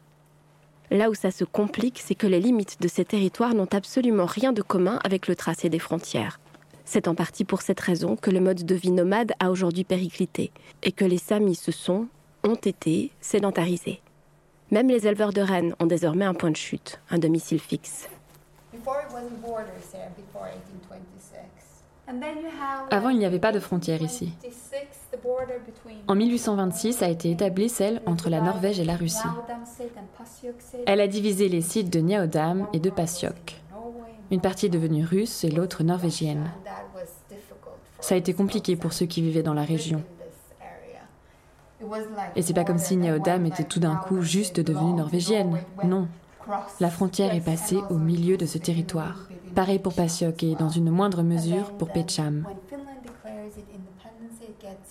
Là 0.91 1.11
où 1.11 1.15
ça 1.15 1.31
se 1.31 1.45
complique, 1.45 2.01
c'est 2.05 2.15
que 2.15 2.27
les 2.27 2.41
limites 2.41 2.81
de 2.81 2.89
ces 2.89 3.05
territoires 3.05 3.55
n'ont 3.55 3.69
absolument 3.73 4.27
rien 4.27 4.53
de 4.53 4.63
commun 4.63 5.01
avec 5.05 5.27
le 5.27 5.35
tracé 5.35 5.69
des 5.69 5.81
frontières. 5.81 6.39
C'est 6.85 7.09
en 7.09 7.17
partie 7.17 7.45
pour 7.45 7.63
cette 7.63 7.81
raison 7.81 8.15
que 8.15 8.31
le 8.31 8.41
mode 8.41 8.65
de 8.65 8.75
vie 8.77 8.93
nomade 8.93 9.33
a 9.41 9.51
aujourd'hui 9.51 9.83
périclité 9.83 10.53
et 10.85 10.93
que 10.93 11.05
les 11.05 11.19
Samis 11.19 11.57
se 11.57 11.73
sont, 11.73 12.07
ont 12.45 12.55
été, 12.55 13.11
sédentarisés. 13.21 14.01
Même 14.71 14.89
les 14.89 15.09
éleveurs 15.09 15.33
de 15.33 15.41
rennes 15.41 15.75
ont 15.81 15.87
désormais 15.87 16.25
un 16.25 16.35
point 16.35 16.53
de 16.53 16.57
chute, 16.57 17.01
un 17.11 17.19
domicile 17.19 17.61
fixe. 17.61 18.09
Avant, 22.91 23.09
il 23.09 23.19
n'y 23.19 23.25
avait 23.25 23.41
pas 23.41 23.53
de 23.53 23.59
frontière 23.61 24.01
ici. 24.03 24.33
En 26.07 26.15
1826 26.15 27.03
a 27.03 27.09
été 27.09 27.31
établie 27.31 27.69
celle 27.69 28.01
entre 28.07 28.31
la 28.31 28.41
Norvège 28.41 28.79
et 28.79 28.85
la 28.85 28.97
Russie. 28.97 29.29
Elle 30.87 31.01
a 31.01 31.09
divisé 31.09 31.49
les 31.49 31.63
sites 31.63 31.93
de 31.93 32.01
Niaudam 32.01 32.69
et 32.73 32.79
de 32.79 32.91
Pasiok. 32.91 33.57
Une 34.31 34.41
partie 34.41 34.67
est 34.67 34.71
devenue 34.71 35.05
russe 35.05 35.45
et 35.45 35.51
l'autre 35.51 35.83
norvégienne. 35.83 36.51
Ça 38.01 38.15
a 38.15 38.19
été 38.19 38.35
compliqué 38.35 38.77
pour 38.77 38.93
ceux 38.93 39.07
qui 39.07 39.23
vivaient 39.23 39.43
dans 39.43 39.55
la 39.55 39.65
région. 39.65 40.03
Et 42.35 42.43
c'est 42.43 42.55
pas 42.55 42.65
comme 42.65 42.79
si 42.79 42.97
Niaudam 42.97 43.47
était 43.47 43.65
tout 43.65 43.81
d'un 43.81 43.97
coup 43.97 44.23
juste 44.23 44.61
devenue 44.61 44.93
norvégienne. 44.93 45.59
Non. 45.85 46.09
La 46.81 46.91
frontière 46.91 47.35
est 47.35 47.41
passée 47.41 47.79
au 47.91 47.95
milieu 47.95 48.37
de 48.37 48.47
ce 48.47 48.59
territoire. 48.59 49.29
Pareil 49.55 49.79
pour 49.79 49.95
Pasiok 49.95 50.43
et 50.43 50.55
dans 50.55 50.69
une 50.69 50.91
moindre 50.91 51.23
mesure 51.23 51.73
pour 51.73 51.89
Pecham. 51.89 52.47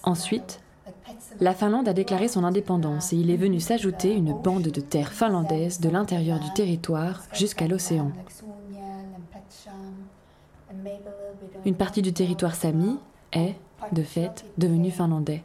Ensuite, 0.03 0.61
la 1.39 1.53
Finlande 1.53 1.87
a 1.87 1.93
déclaré 1.93 2.27
son 2.27 2.43
indépendance 2.43 3.13
et 3.13 3.17
il 3.17 3.29
est 3.29 3.37
venu 3.37 3.59
s'ajouter 3.59 4.13
une 4.13 4.33
bande 4.33 4.63
de 4.63 4.81
terre 4.81 5.11
finlandaise 5.11 5.79
de 5.79 5.89
l'intérieur 5.89 6.39
du 6.39 6.51
territoire 6.53 7.21
jusqu'à 7.33 7.67
l'océan. 7.67 8.11
Une 11.65 11.75
partie 11.75 12.01
du 12.01 12.13
territoire 12.13 12.55
sami 12.55 12.97
est, 13.31 13.55
de 13.91 14.03
fait, 14.03 14.45
devenue 14.57 14.91
finlandais. 14.91 15.43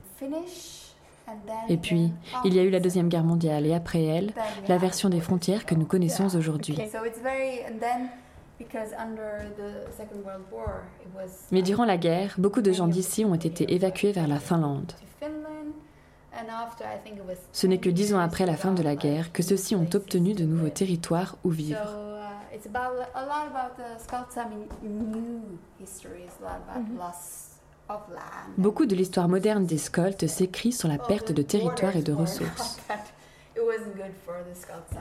Et 1.69 1.77
puis, 1.77 2.13
il 2.45 2.55
y 2.55 2.59
a 2.59 2.63
eu 2.63 2.71
la 2.71 2.81
Deuxième 2.81 3.09
Guerre 3.09 3.25
mondiale 3.25 3.67
et 3.67 3.75
après 3.75 4.03
elle, 4.03 4.33
la 4.69 4.79
version 4.79 5.09
des 5.09 5.21
frontières 5.21 5.67
que 5.67 5.75
nous 5.75 5.87
connaissons 5.87 6.35
aujourd'hui. 6.37 6.77
Mais 11.51 11.63
durant 11.63 11.85
la 11.85 11.97
guerre, 11.97 12.35
beaucoup 12.39 12.63
de 12.63 12.73
gens 12.73 12.89
d'ici 12.89 13.25
ont 13.25 13.35
été 13.35 13.73
évacués 13.75 14.13
vers 14.13 14.29
la 14.29 14.39
Finlande. 14.39 14.93
Ce 17.53 17.67
n'est 17.67 17.79
que 17.79 17.91
dix 17.91 18.15
ans 18.15 18.19
après 18.19 18.47
la 18.47 18.57
fin 18.57 18.73
de 18.73 18.83
la 18.83 18.97
guerre 18.97 19.33
que 19.33 19.43
ceux-ci 19.43 19.75
ont 19.75 19.89
obtenu 19.95 20.35
de 20.35 20.45
nouveaux 20.45 20.69
territoires 20.69 21.37
où 21.45 21.51
vivre. 21.51 21.79
Beaucoup 28.57 28.87
de 28.87 28.95
l'histoire 28.95 29.29
moderne 29.29 29.67
des 29.67 29.79
Skolts 29.79 30.27
s'écrit 30.27 30.73
sur 30.73 30.89
la 30.89 30.99
perte 30.99 31.33
de 31.33 31.43
territoire 31.43 31.97
et 31.97 32.03
de 32.03 32.13
ressources. 32.13 32.79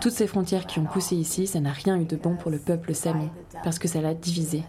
Toutes 0.01 0.13
ces 0.13 0.27
frontières 0.27 0.65
qui 0.65 0.79
ont 0.79 0.85
poussé 0.85 1.15
ici, 1.15 1.47
ça 1.47 1.59
n'a 1.59 1.71
rien 1.71 1.97
eu 1.97 2.05
de 2.05 2.15
bon 2.15 2.35
pour 2.35 2.51
le 2.51 2.59
peuple 2.59 2.93
sami, 2.93 3.29
parce 3.63 3.79
que 3.79 3.87
ça 3.87 4.01
l'a 4.01 4.13
divisé. 4.13 4.63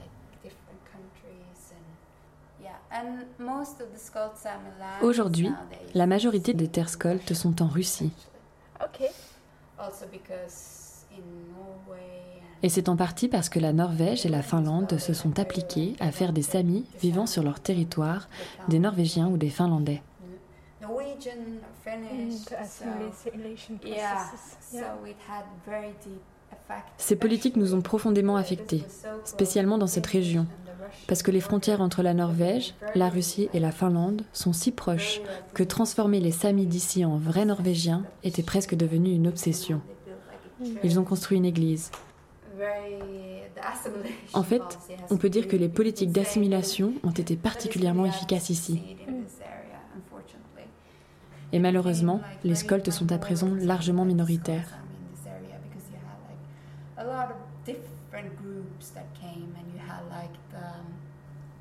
Aujourd'hui, 5.02 5.50
la 5.94 6.06
majorité 6.06 6.54
des 6.54 6.68
terres 6.68 6.88
scoltes 6.88 7.34
sont 7.34 7.62
en 7.62 7.68
Russie. 7.68 8.12
Et 12.62 12.68
c'est 12.68 12.88
en 12.88 12.96
partie 12.96 13.28
parce 13.28 13.48
que 13.48 13.58
la 13.58 13.72
Norvège 13.72 14.26
et 14.26 14.28
la 14.28 14.42
Finlande 14.42 14.98
se 14.98 15.14
sont 15.14 15.38
appliquées 15.38 15.94
à 15.98 16.12
faire 16.12 16.32
des 16.32 16.42
Samis 16.42 16.84
vivant 17.00 17.26
sur 17.26 17.42
leur 17.42 17.60
territoire 17.60 18.28
des 18.68 18.78
Norvégiens 18.78 19.28
ou 19.28 19.38
des 19.38 19.48
Finlandais. 19.48 20.02
Ces 26.98 27.16
politiques 27.16 27.56
nous 27.56 27.74
ont 27.74 27.80
profondément 27.80 28.36
affectés, 28.36 28.84
spécialement 29.24 29.78
dans 29.78 29.86
cette 29.86 30.06
région, 30.06 30.46
parce 31.08 31.22
que 31.22 31.30
les 31.30 31.40
frontières 31.40 31.80
entre 31.80 32.02
la 32.02 32.14
Norvège, 32.14 32.74
la 32.94 33.08
Russie 33.08 33.48
et 33.54 33.60
la 33.60 33.72
Finlande 33.72 34.22
sont 34.32 34.52
si 34.52 34.70
proches 34.70 35.20
que 35.54 35.62
transformer 35.62 36.20
les 36.20 36.30
Samis 36.30 36.66
d'ici 36.66 37.04
en 37.04 37.16
vrais 37.16 37.44
Norvégiens 37.44 38.04
était 38.22 38.42
presque 38.42 38.74
devenu 38.74 39.12
une 39.12 39.28
obsession. 39.28 39.80
Ils 40.84 40.98
ont 41.00 41.04
construit 41.04 41.38
une 41.38 41.46
église. 41.46 41.90
En 44.32 44.42
fait, 44.42 44.62
on 45.10 45.16
peut 45.16 45.30
dire 45.30 45.48
que 45.48 45.56
les 45.56 45.68
politiques 45.68 46.12
d'assimilation 46.12 46.94
ont 47.02 47.10
été 47.10 47.36
particulièrement 47.36 48.06
efficaces 48.06 48.50
ici. 48.50 48.96
Et 51.52 51.58
malheureusement, 51.58 52.20
les 52.44 52.54
Skolts 52.54 52.90
sont 52.90 53.10
à 53.12 53.18
présent 53.18 53.50
largement 53.54 54.04
minoritaires. 54.04 54.78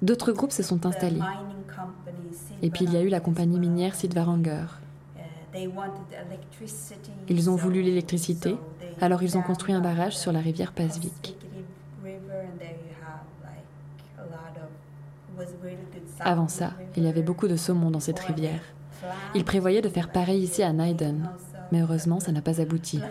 D'autres 0.01 0.31
groupes 0.31 0.51
se 0.51 0.63
sont 0.63 0.85
installés. 0.85 1.21
Et 2.61 2.69
puis 2.69 2.85
il 2.85 2.93
y 2.93 2.97
a 2.97 3.01
eu 3.01 3.09
la 3.09 3.19
compagnie 3.19 3.59
minière 3.59 3.95
Sidvaranger. 3.95 4.65
Ils 7.27 7.49
ont 7.49 7.55
voulu 7.55 7.81
l'électricité, 7.81 8.55
alors 9.01 9.23
ils 9.23 9.37
ont 9.37 9.41
construit 9.41 9.73
un 9.73 9.81
barrage 9.81 10.17
sur 10.17 10.31
la 10.31 10.39
rivière 10.39 10.71
Pasvik. 10.73 11.35
Avant 16.19 16.47
ça, 16.47 16.73
il 16.97 17.03
y 17.03 17.07
avait 17.07 17.21
beaucoup 17.21 17.47
de 17.47 17.55
saumon 17.55 17.91
dans 17.91 17.99
cette 17.99 18.19
rivière. 18.19 18.61
Ils 19.33 19.45
prévoyaient 19.45 19.81
de 19.81 19.89
faire 19.89 20.11
pareil 20.11 20.43
ici 20.43 20.61
à 20.63 20.73
Naiden, 20.73 21.29
mais 21.71 21.81
heureusement, 21.81 22.19
ça 22.19 22.31
n'a 22.31 22.41
pas 22.41 22.59
abouti. 22.61 22.99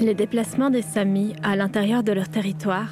Les 0.00 0.14
déplacements 0.14 0.70
des 0.70 0.82
Samis 0.82 1.34
à 1.42 1.54
l'intérieur 1.54 2.02
de 2.02 2.12
leur 2.12 2.28
territoire, 2.28 2.88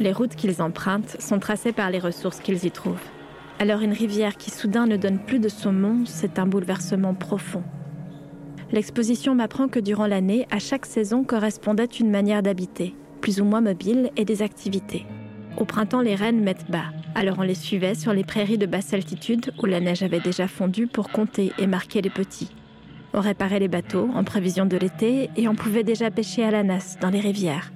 les 0.00 0.12
routes 0.12 0.34
qu'ils 0.34 0.62
empruntent, 0.62 1.20
sont 1.20 1.38
tracées 1.38 1.72
par 1.72 1.90
les 1.90 1.98
ressources 1.98 2.40
qu'ils 2.40 2.64
y 2.64 2.70
trouvent. 2.70 3.10
Alors 3.58 3.80
une 3.80 3.92
rivière 3.92 4.36
qui 4.36 4.50
soudain 4.50 4.86
ne 4.86 4.96
donne 4.96 5.18
plus 5.18 5.38
de 5.38 5.48
saumon, 5.48 6.04
c'est 6.04 6.38
un 6.38 6.46
bouleversement 6.46 7.14
profond. 7.14 7.62
L'exposition 8.72 9.34
m'apprend 9.34 9.68
que 9.68 9.78
durant 9.78 10.06
l'année, 10.06 10.46
à 10.50 10.58
chaque 10.58 10.86
saison 10.86 11.24
correspondait 11.24 11.84
une 11.84 12.10
manière 12.10 12.42
d'habiter, 12.42 12.94
plus 13.20 13.40
ou 13.40 13.44
moins 13.44 13.60
mobile, 13.60 14.10
et 14.16 14.24
des 14.24 14.42
activités. 14.42 15.06
Au 15.58 15.64
printemps, 15.64 16.00
les 16.00 16.14
rennes 16.14 16.42
mettent 16.42 16.70
bas, 16.70 16.86
alors 17.14 17.36
on 17.38 17.42
les 17.42 17.54
suivait 17.54 17.94
sur 17.94 18.14
les 18.14 18.24
prairies 18.24 18.58
de 18.58 18.66
basse 18.66 18.94
altitude 18.94 19.52
où 19.62 19.66
la 19.66 19.80
neige 19.80 20.02
avait 20.02 20.20
déjà 20.20 20.48
fondu 20.48 20.86
pour 20.86 21.10
compter 21.10 21.52
et 21.58 21.66
marquer 21.66 22.00
les 22.00 22.10
petits. 22.10 22.50
On 23.12 23.20
réparait 23.20 23.60
les 23.60 23.68
bateaux 23.68 24.08
en 24.14 24.24
prévision 24.24 24.64
de 24.64 24.78
l'été 24.78 25.28
et 25.36 25.46
on 25.48 25.54
pouvait 25.54 25.84
déjà 25.84 26.10
pêcher 26.10 26.42
à 26.42 26.50
la 26.50 26.62
nasse 26.62 26.98
dans 27.00 27.10
les 27.10 27.20
rivières. 27.20 27.70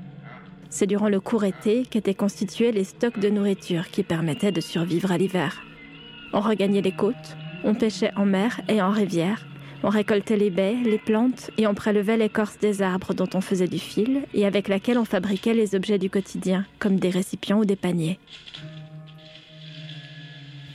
C'est 0.78 0.86
durant 0.86 1.08
le 1.08 1.20
court 1.20 1.44
été 1.44 1.86
qu'étaient 1.86 2.12
constitués 2.12 2.70
les 2.70 2.84
stocks 2.84 3.18
de 3.18 3.30
nourriture 3.30 3.88
qui 3.88 4.02
permettaient 4.02 4.52
de 4.52 4.60
survivre 4.60 5.10
à 5.10 5.16
l'hiver. 5.16 5.62
On 6.34 6.40
regagnait 6.40 6.82
les 6.82 6.92
côtes, 6.92 7.38
on 7.64 7.74
pêchait 7.74 8.12
en 8.14 8.26
mer 8.26 8.60
et 8.68 8.82
en 8.82 8.90
rivière, 8.90 9.46
on 9.82 9.88
récoltait 9.88 10.36
les 10.36 10.50
baies, 10.50 10.76
les 10.84 10.98
plantes 10.98 11.50
et 11.56 11.66
on 11.66 11.72
prélevait 11.72 12.18
l'écorce 12.18 12.58
des 12.58 12.82
arbres 12.82 13.14
dont 13.14 13.30
on 13.32 13.40
faisait 13.40 13.68
du 13.68 13.78
fil 13.78 14.24
et 14.34 14.44
avec 14.44 14.68
laquelle 14.68 14.98
on 14.98 15.06
fabriquait 15.06 15.54
les 15.54 15.74
objets 15.74 15.96
du 15.96 16.10
quotidien, 16.10 16.66
comme 16.78 16.98
des 16.98 17.08
récipients 17.08 17.60
ou 17.60 17.64
des 17.64 17.74
paniers. 17.74 18.18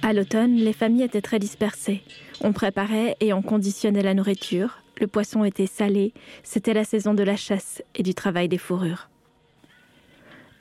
À 0.01 0.13
l'automne, 0.13 0.55
les 0.55 0.73
familles 0.73 1.03
étaient 1.03 1.21
très 1.21 1.37
dispersées. 1.37 2.01
On 2.43 2.53
préparait 2.53 3.17
et 3.19 3.33
on 3.33 3.43
conditionnait 3.43 4.01
la 4.01 4.15
nourriture. 4.15 4.79
Le 4.99 5.05
poisson 5.05 5.43
était 5.43 5.67
salé. 5.67 6.11
C'était 6.41 6.73
la 6.73 6.85
saison 6.85 7.13
de 7.13 7.21
la 7.21 7.35
chasse 7.35 7.83
et 7.93 8.01
du 8.01 8.15
travail 8.15 8.49
des 8.49 8.57
fourrures. 8.57 9.10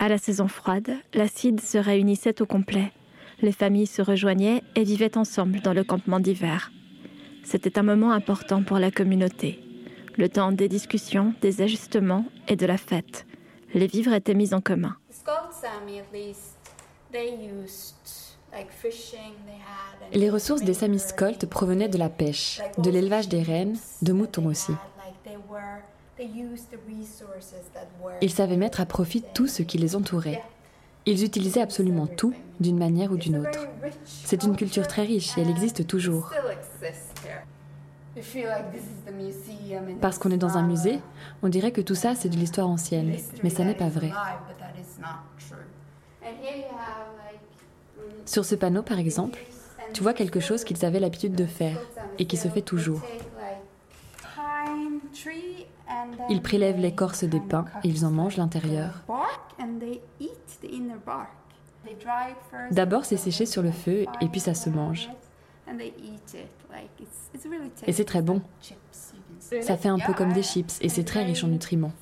À 0.03 0.09
la 0.09 0.17
saison 0.17 0.49
froide, 0.49 0.93
l'acide 1.13 1.61
se 1.61 1.77
réunissait 1.77 2.41
au 2.41 2.47
complet. 2.47 2.91
Les 3.43 3.53
familles 3.53 3.87
se 3.87 4.01
rejoignaient 4.01 4.63
et 4.75 4.83
vivaient 4.83 5.19
ensemble 5.19 5.61
dans 5.61 5.75
le 5.75 5.85
campement 5.85 6.21
d'hiver. 6.21 6.73
C'était 7.45 7.79
un 7.79 7.83
moment 7.83 8.11
important 8.11 8.63
pour 8.63 8.79
la 8.79 8.91
communauté. 8.91 9.61
Le 10.17 10.31
temps 10.31 10.53
des 10.53 10.69
discussions, 10.71 11.35
des 11.43 11.61
ajustements 11.61 12.25
et 12.49 12.57
de 12.57 12.65
la 12.65 12.79
fête. 12.79 13.27
Les 13.75 13.87
vivres 13.87 14.15
étaient 14.15 14.33
mis 14.33 14.55
en 14.55 14.63
commun. 14.63 14.97
Les 20.15 20.31
ressources 20.31 20.63
des 20.63 20.75
Samis 20.75 21.03
Colt 21.15 21.45
provenaient 21.45 21.91
de 21.91 21.99
la 21.99 22.09
pêche, 22.09 22.63
de 22.79 22.89
l'élevage 22.89 23.29
des 23.29 23.43
rennes, 23.43 23.77
de 24.01 24.15
moutons 24.15 24.47
aussi. 24.47 24.73
Ils 28.21 28.31
savaient 28.31 28.57
mettre 28.57 28.81
à 28.81 28.87
profit 28.87 29.23
tout 29.35 29.47
ce 29.47 29.63
qui 29.63 29.79
les 29.79 29.97
entourait. 29.97 30.43
Ils 31.07 31.25
utilisaient 31.25 31.63
absolument 31.63 32.07
tout 32.07 32.35
d'une 32.61 32.79
manière 32.79 33.11
ou 33.11 33.17
d'une 33.17 33.39
autre. 33.39 33.67
C'est 34.05 34.43
une 34.45 34.57
culture 34.57 34.87
très 34.87 35.03
riche 35.03 35.37
et 35.39 35.41
elle 35.41 35.51
existe 35.51 35.87
toujours. 35.87 36.33
Parce 40.01 40.19
qu'on 40.19 40.31
est 40.31 40.37
dans 40.37 40.59
un 40.59 40.67
musée, 40.67 41.01
on 41.43 41.49
dirait 41.49 41.73
que 41.73 41.81
tout 41.81 41.95
ça 41.95 42.15
c'est 42.15 42.29
de 42.29 42.37
l'histoire 42.37 42.69
ancienne, 42.69 43.17
mais 43.43 43.51
ça 43.51 43.65
n'est 43.65 43.75
pas 43.75 43.89
vrai. 43.89 44.11
Sur 48.27 48.45
ce 48.45 48.55
panneau, 48.55 48.83
par 48.83 48.99
exemple, 48.99 49.39
tu 49.93 50.03
vois 50.03 50.13
quelque 50.15 50.41
chose 50.41 50.65
qu'ils 50.65 50.85
avaient 50.85 51.01
l'habitude 51.01 51.35
de 51.35 51.47
faire 51.47 51.79
et 52.19 52.27
qui 52.27 52.37
se 52.37 52.49
fait 52.49 52.63
toujours. 52.63 53.01
Ils 56.29 56.43
prélèvent 56.43 56.79
l'écorce 56.79 57.25
des 57.25 57.41
pins 57.41 57.65
et 57.85 57.89
ils 57.89 58.05
en 58.05 58.11
mangent 58.11 58.37
l'intérieur. 58.37 59.03
D'abord, 62.71 63.05
c'est 63.05 63.17
séché 63.17 63.47
sur 63.47 63.63
le 63.63 63.73
feu 63.73 64.05
et 64.21 64.29
puis 64.29 64.41
ça 64.41 64.55
se 64.55 64.71
mange. 64.71 65.11
Et 67.87 67.93
c'est 67.93 68.05
très 68.05 68.23
bon. 68.23 68.43
Ça 69.63 69.77
fait 69.77 69.89
un 69.89 69.99
peu 69.99 70.13
comme 70.13 70.33
des 70.33 70.43
chips 70.43 70.79
et 70.81 70.89
c'est 70.89 71.05
très 71.05 71.25
riche 71.25 71.45
en 71.45 71.49
nutriments. 71.49 71.93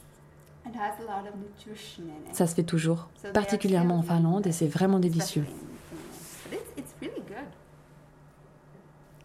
Ça 2.33 2.47
se 2.47 2.55
fait 2.55 2.63
toujours, 2.63 3.09
particulièrement 3.33 3.97
en 3.97 4.03
Finlande 4.03 4.47
et 4.47 4.53
c'est 4.53 4.67
vraiment 4.67 4.99
délicieux. 4.99 5.47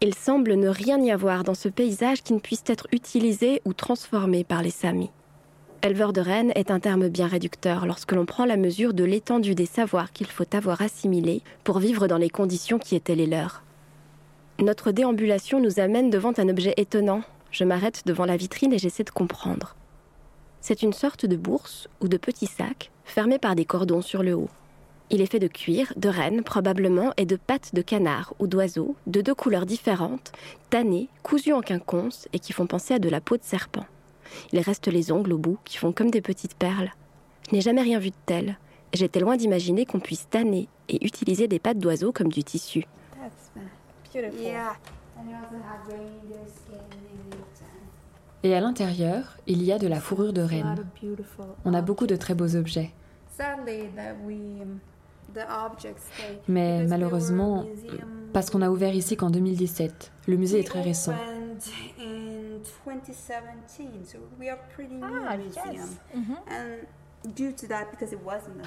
Il 0.06 0.14
semble 0.14 0.56
ne 0.56 0.68
rien 0.68 1.00
y 1.00 1.12
avoir 1.12 1.46
dans 1.46 1.54
ce 1.54 1.70
paysage 1.70 2.24
qui 2.24 2.34
ne 2.34 2.40
puisse 2.40 2.66
être 2.66 2.88
utilisé 2.92 3.62
ou 3.64 3.72
transformé 3.72 4.44
par 4.44 4.62
les 4.62 4.70
Samis. 4.70 5.12
Éleveur 5.82 6.12
de 6.12 6.20
rennes 6.20 6.52
est 6.56 6.72
un 6.72 6.82
terme 6.82 7.08
bien 7.08 7.26
réducteur 7.26 7.86
lorsque 7.86 8.12
l'on 8.12 8.26
prend 8.26 8.44
la 8.44 8.58
mesure 8.58 8.94
de 8.94 9.06
l'étendue 9.06 9.56
des 9.56 9.66
savoirs 9.66 10.12
qu'il 10.12 10.28
faut 10.28 10.44
avoir 10.52 10.82
assimilés 10.82 11.42
pour 11.64 11.80
vivre 11.80 12.08
dans 12.08 12.18
les 12.18 12.30
conditions 12.30 12.80
qui 12.80 12.98
étaient 12.98 13.16
les 13.16 13.28
leurs. 13.28 13.64
Notre 14.60 14.92
déambulation 14.92 15.62
nous 15.62 15.80
amène 15.80 16.10
devant 16.10 16.34
un 16.38 16.50
objet 16.50 16.74
étonnant. 16.76 17.22
Je 17.52 17.64
m'arrête 17.64 18.02
devant 18.06 18.26
la 18.26 18.36
vitrine 18.36 18.74
et 18.74 18.80
j'essaie 18.80 19.06
de 19.06 19.10
comprendre. 19.10 19.78
C'est 20.60 20.84
une 20.84 20.92
sorte 20.92 21.26
de 21.26 21.38
bourse 21.38 21.88
ou 22.02 22.10
de 22.10 22.18
petit 22.18 22.48
sac 22.48 22.92
fermé 23.06 23.40
par 23.40 23.56
des 23.56 23.64
cordons 23.64 24.02
sur 24.02 24.22
le 24.22 24.34
haut. 24.34 24.50
Il 25.10 25.22
est 25.22 25.32
fait 25.32 25.40
de 25.40 25.48
cuir, 25.48 25.94
de 25.96 26.10
renne 26.10 26.44
probablement, 26.44 27.12
et 27.18 27.26
de 27.26 27.36
pattes 27.36 27.76
de 27.76 27.82
canard 27.82 28.34
ou 28.40 28.48
d'oiseau, 28.48 28.96
de 29.06 29.22
deux 29.22 29.36
couleurs 29.36 29.66
différentes, 29.66 30.32
tannées, 30.70 31.10
cousues 31.22 31.54
en 31.54 31.62
quinconce 31.62 32.28
et 32.34 32.40
qui 32.40 32.54
font 32.54 32.68
penser 32.68 32.96
à 32.96 33.00
de 33.00 33.10
la 33.10 33.22
peau 33.22 33.38
de 33.38 33.44
serpent. 33.44 33.86
Il 34.52 34.60
reste 34.60 34.88
les 34.88 35.12
ongles 35.12 35.34
au 35.34 35.38
bout 35.38 35.60
qui 35.66 35.78
font 35.78 35.92
comme 35.92 36.10
des 36.10 36.22
petites 36.22 36.56
perles. 36.56 36.92
Je 37.50 37.56
n'ai 37.56 37.62
jamais 37.62 37.82
rien 37.82 38.00
vu 38.00 38.10
de 38.10 38.16
tel. 38.26 38.58
J'étais 38.94 39.20
loin 39.20 39.38
d'imaginer 39.38 39.86
qu'on 39.86 40.00
puisse 40.00 40.28
tanner 40.30 40.68
et 40.90 41.06
utiliser 41.06 41.48
des 41.48 41.60
pattes 41.60 41.80
d'oiseau 41.80 42.12
comme 42.12 42.30
du 42.30 42.44
tissu. 42.44 42.86
Et 48.44 48.56
à 48.56 48.60
l'intérieur, 48.60 49.38
il 49.48 49.64
y 49.64 49.72
a 49.72 49.80
de 49.80 49.88
la 49.88 50.00
fourrure 50.00 50.34
de 50.34 50.42
renne. 50.42 50.76
On 51.66 51.74
a 51.74 51.82
beaucoup 51.82 52.08
de 52.08 52.16
très 52.16 52.36
beaux 52.36 52.56
objets. 52.56 52.92
Mais 56.48 56.86
malheureusement, 56.86 57.66
parce 58.34 58.50
qu'on 58.50 58.62
a 58.62 58.70
ouvert 58.70 58.94
ici 58.94 59.16
qu'en 59.16 59.30
2017, 59.30 60.12
le 60.28 60.38
musée 60.38 60.60
est 60.60 60.68
très 60.68 60.82
récent. 60.82 61.14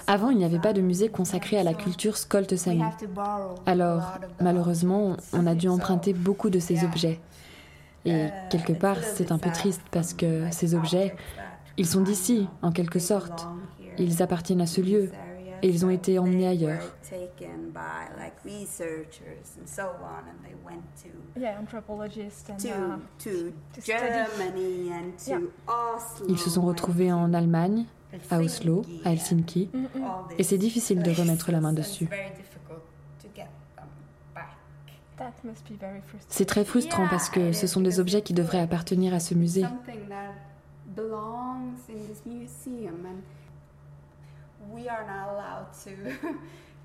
Avant, 0.06 0.30
il 0.30 0.38
n'y 0.38 0.44
avait 0.44 0.58
pas 0.58 0.72
de 0.72 0.80
musée 0.80 1.08
consacré 1.08 1.58
à 1.58 1.62
la 1.62 1.74
culture 1.74 2.16
Skolt 2.16 2.56
Sami. 2.56 2.82
Alors, 3.66 4.18
malheureusement, 4.40 5.16
on 5.32 5.46
a 5.46 5.54
dû 5.54 5.68
emprunter 5.68 6.12
beaucoup 6.12 6.50
de 6.50 6.58
ces 6.58 6.84
objets. 6.84 7.20
Et 8.04 8.28
quelque 8.50 8.72
part, 8.72 8.98
c'est 9.02 9.32
un 9.32 9.38
peu 9.38 9.50
triste 9.50 9.82
parce 9.90 10.14
que 10.14 10.44
ces 10.52 10.74
objets, 10.74 11.14
ils 11.76 11.86
sont 11.86 12.00
d'ici, 12.00 12.48
en 12.62 12.72
quelque 12.72 12.98
sorte. 12.98 13.46
Ils 13.98 14.22
appartiennent 14.22 14.60
à 14.60 14.66
ce 14.66 14.80
lieu 14.80 15.10
et 15.62 15.68
ils 15.68 15.84
ont 15.84 15.90
été 15.90 16.18
emmenés 16.18 16.48
ailleurs. 16.48 16.82
Ils 26.28 26.38
se 26.38 26.50
sont 26.50 26.62
retrouvés 26.62 27.12
en 27.12 27.32
Allemagne, 27.34 27.84
à 28.30 28.38
Oslo, 28.40 28.84
à 29.04 29.12
Helsinki, 29.12 29.70
et 30.38 30.42
c'est 30.42 30.58
difficile 30.58 31.02
de 31.02 31.10
remettre 31.10 31.52
la 31.52 31.60
main 31.60 31.72
dessus. 31.72 32.08
C'est 36.28 36.44
très 36.44 36.64
frustrant 36.64 37.06
parce 37.08 37.30
que 37.30 37.52
ce 37.52 37.66
sont 37.66 37.80
des 37.80 38.00
objets 38.00 38.22
qui 38.22 38.34
devraient 38.34 38.60
appartenir 38.60 39.14
à 39.14 39.20
ce 39.20 39.34
musée. 39.34 39.64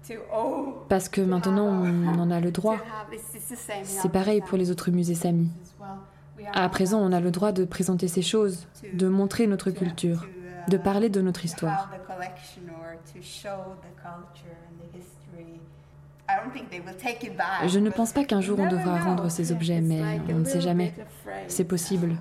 Parce 0.89 1.09
que 1.09 1.21
maintenant, 1.21 1.67
on 1.67 2.19
en 2.19 2.31
a 2.31 2.39
le 2.39 2.51
droit. 2.59 2.77
C'est 3.83 4.11
pareil 4.11 4.41
pour 4.41 4.57
les 4.57 4.71
autres 4.71 4.91
musées 4.91 5.15
Sami. 5.15 5.49
À 6.53 6.67
présent, 6.69 6.99
on 6.99 7.11
a 7.11 7.19
le 7.19 7.31
droit 7.31 7.51
de 7.51 7.65
présenter 7.65 8.07
ces 8.07 8.21
choses, 8.21 8.67
de 8.93 9.07
montrer 9.07 9.47
notre 9.47 9.69
culture, 9.71 10.27
de 10.67 10.77
parler 10.77 11.09
de 11.09 11.21
notre 11.21 11.45
histoire. 11.45 11.89
Je 17.67 17.79
ne 17.79 17.89
pense 17.89 18.13
pas 18.13 18.23
qu'un 18.23 18.41
jour 18.41 18.59
on 18.59 18.67
devra 18.67 18.99
rendre 18.99 19.29
ces 19.29 19.51
objets, 19.51 19.81
mais 19.81 20.19
on 20.29 20.39
ne 20.39 20.45
sait 20.45 20.61
jamais. 20.61 20.93
C'est 21.47 21.65
possible. 21.65 22.15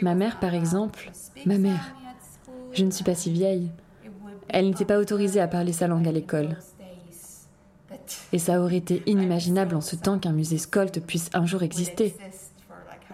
Ma 0.00 0.14
mère, 0.14 0.40
par 0.40 0.54
exemple, 0.54 1.10
ma 1.44 1.58
mère, 1.58 1.94
je 2.72 2.84
ne 2.84 2.90
suis 2.90 3.04
pas 3.04 3.14
si 3.14 3.30
vieille. 3.30 3.70
Elle 4.48 4.68
n'était 4.68 4.84
pas 4.84 4.98
autorisée 4.98 5.40
à 5.40 5.48
parler 5.48 5.72
sa 5.72 5.86
langue 5.86 6.08
à 6.08 6.12
l'école. 6.12 6.56
Et 8.32 8.38
ça 8.38 8.60
aurait 8.60 8.76
été 8.76 9.02
inimaginable 9.06 9.74
en 9.74 9.80
ce 9.80 9.96
temps 9.96 10.18
qu'un 10.18 10.32
musée 10.32 10.58
Skolt 10.58 11.00
puisse 11.06 11.30
un 11.34 11.46
jour 11.46 11.62
exister. 11.62 12.14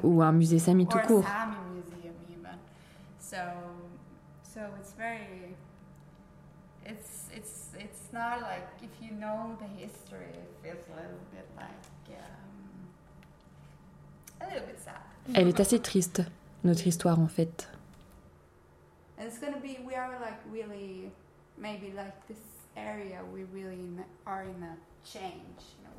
Ou 0.03 0.22
un 0.22 0.33
musée 0.33 0.59
Sami 0.59 0.87
tout 0.87 0.98
court. 1.07 1.27
Elle 15.35 15.49
est 15.49 15.61
assez 15.61 15.79
triste, 15.79 16.23
notre 16.65 16.87
histoire 16.87 17.21
en 17.21 17.29
fait. 17.29 17.71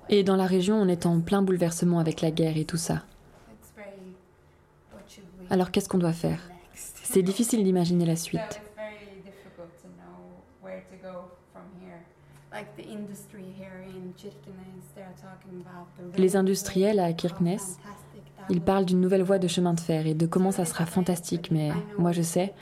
Et 0.09 0.23
dans 0.23 0.35
la 0.35 0.45
région, 0.45 0.75
on 0.75 0.87
est 0.87 1.05
en 1.05 1.19
plein 1.21 1.41
bouleversement 1.41 1.99
avec 1.99 2.21
la 2.21 2.31
guerre 2.31 2.57
et 2.57 2.65
tout 2.65 2.77
ça. 2.77 3.03
Alors 5.49 5.71
qu'est-ce 5.71 5.89
qu'on 5.89 5.97
doit 5.97 6.13
faire? 6.13 6.49
C'est 6.73 7.23
difficile 7.23 7.63
d'imaginer 7.63 8.05
la 8.05 8.15
suite. 8.15 8.61
Les 16.17 16.35
industriels 16.35 16.99
à 16.99 17.13
Kirkenes, 17.13 17.59
ils 18.49 18.61
parlent 18.61 18.85
d'une 18.85 19.01
nouvelle 19.01 19.21
voie 19.21 19.39
de 19.39 19.47
chemin 19.47 19.73
de 19.73 19.79
fer 19.79 20.07
et 20.07 20.15
de 20.15 20.25
comment 20.25 20.51
ça 20.51 20.65
sera 20.65 20.85
fantastique, 20.85 21.51
mais 21.51 21.71
moi 21.97 22.11
je 22.11 22.21
sais, 22.21 22.53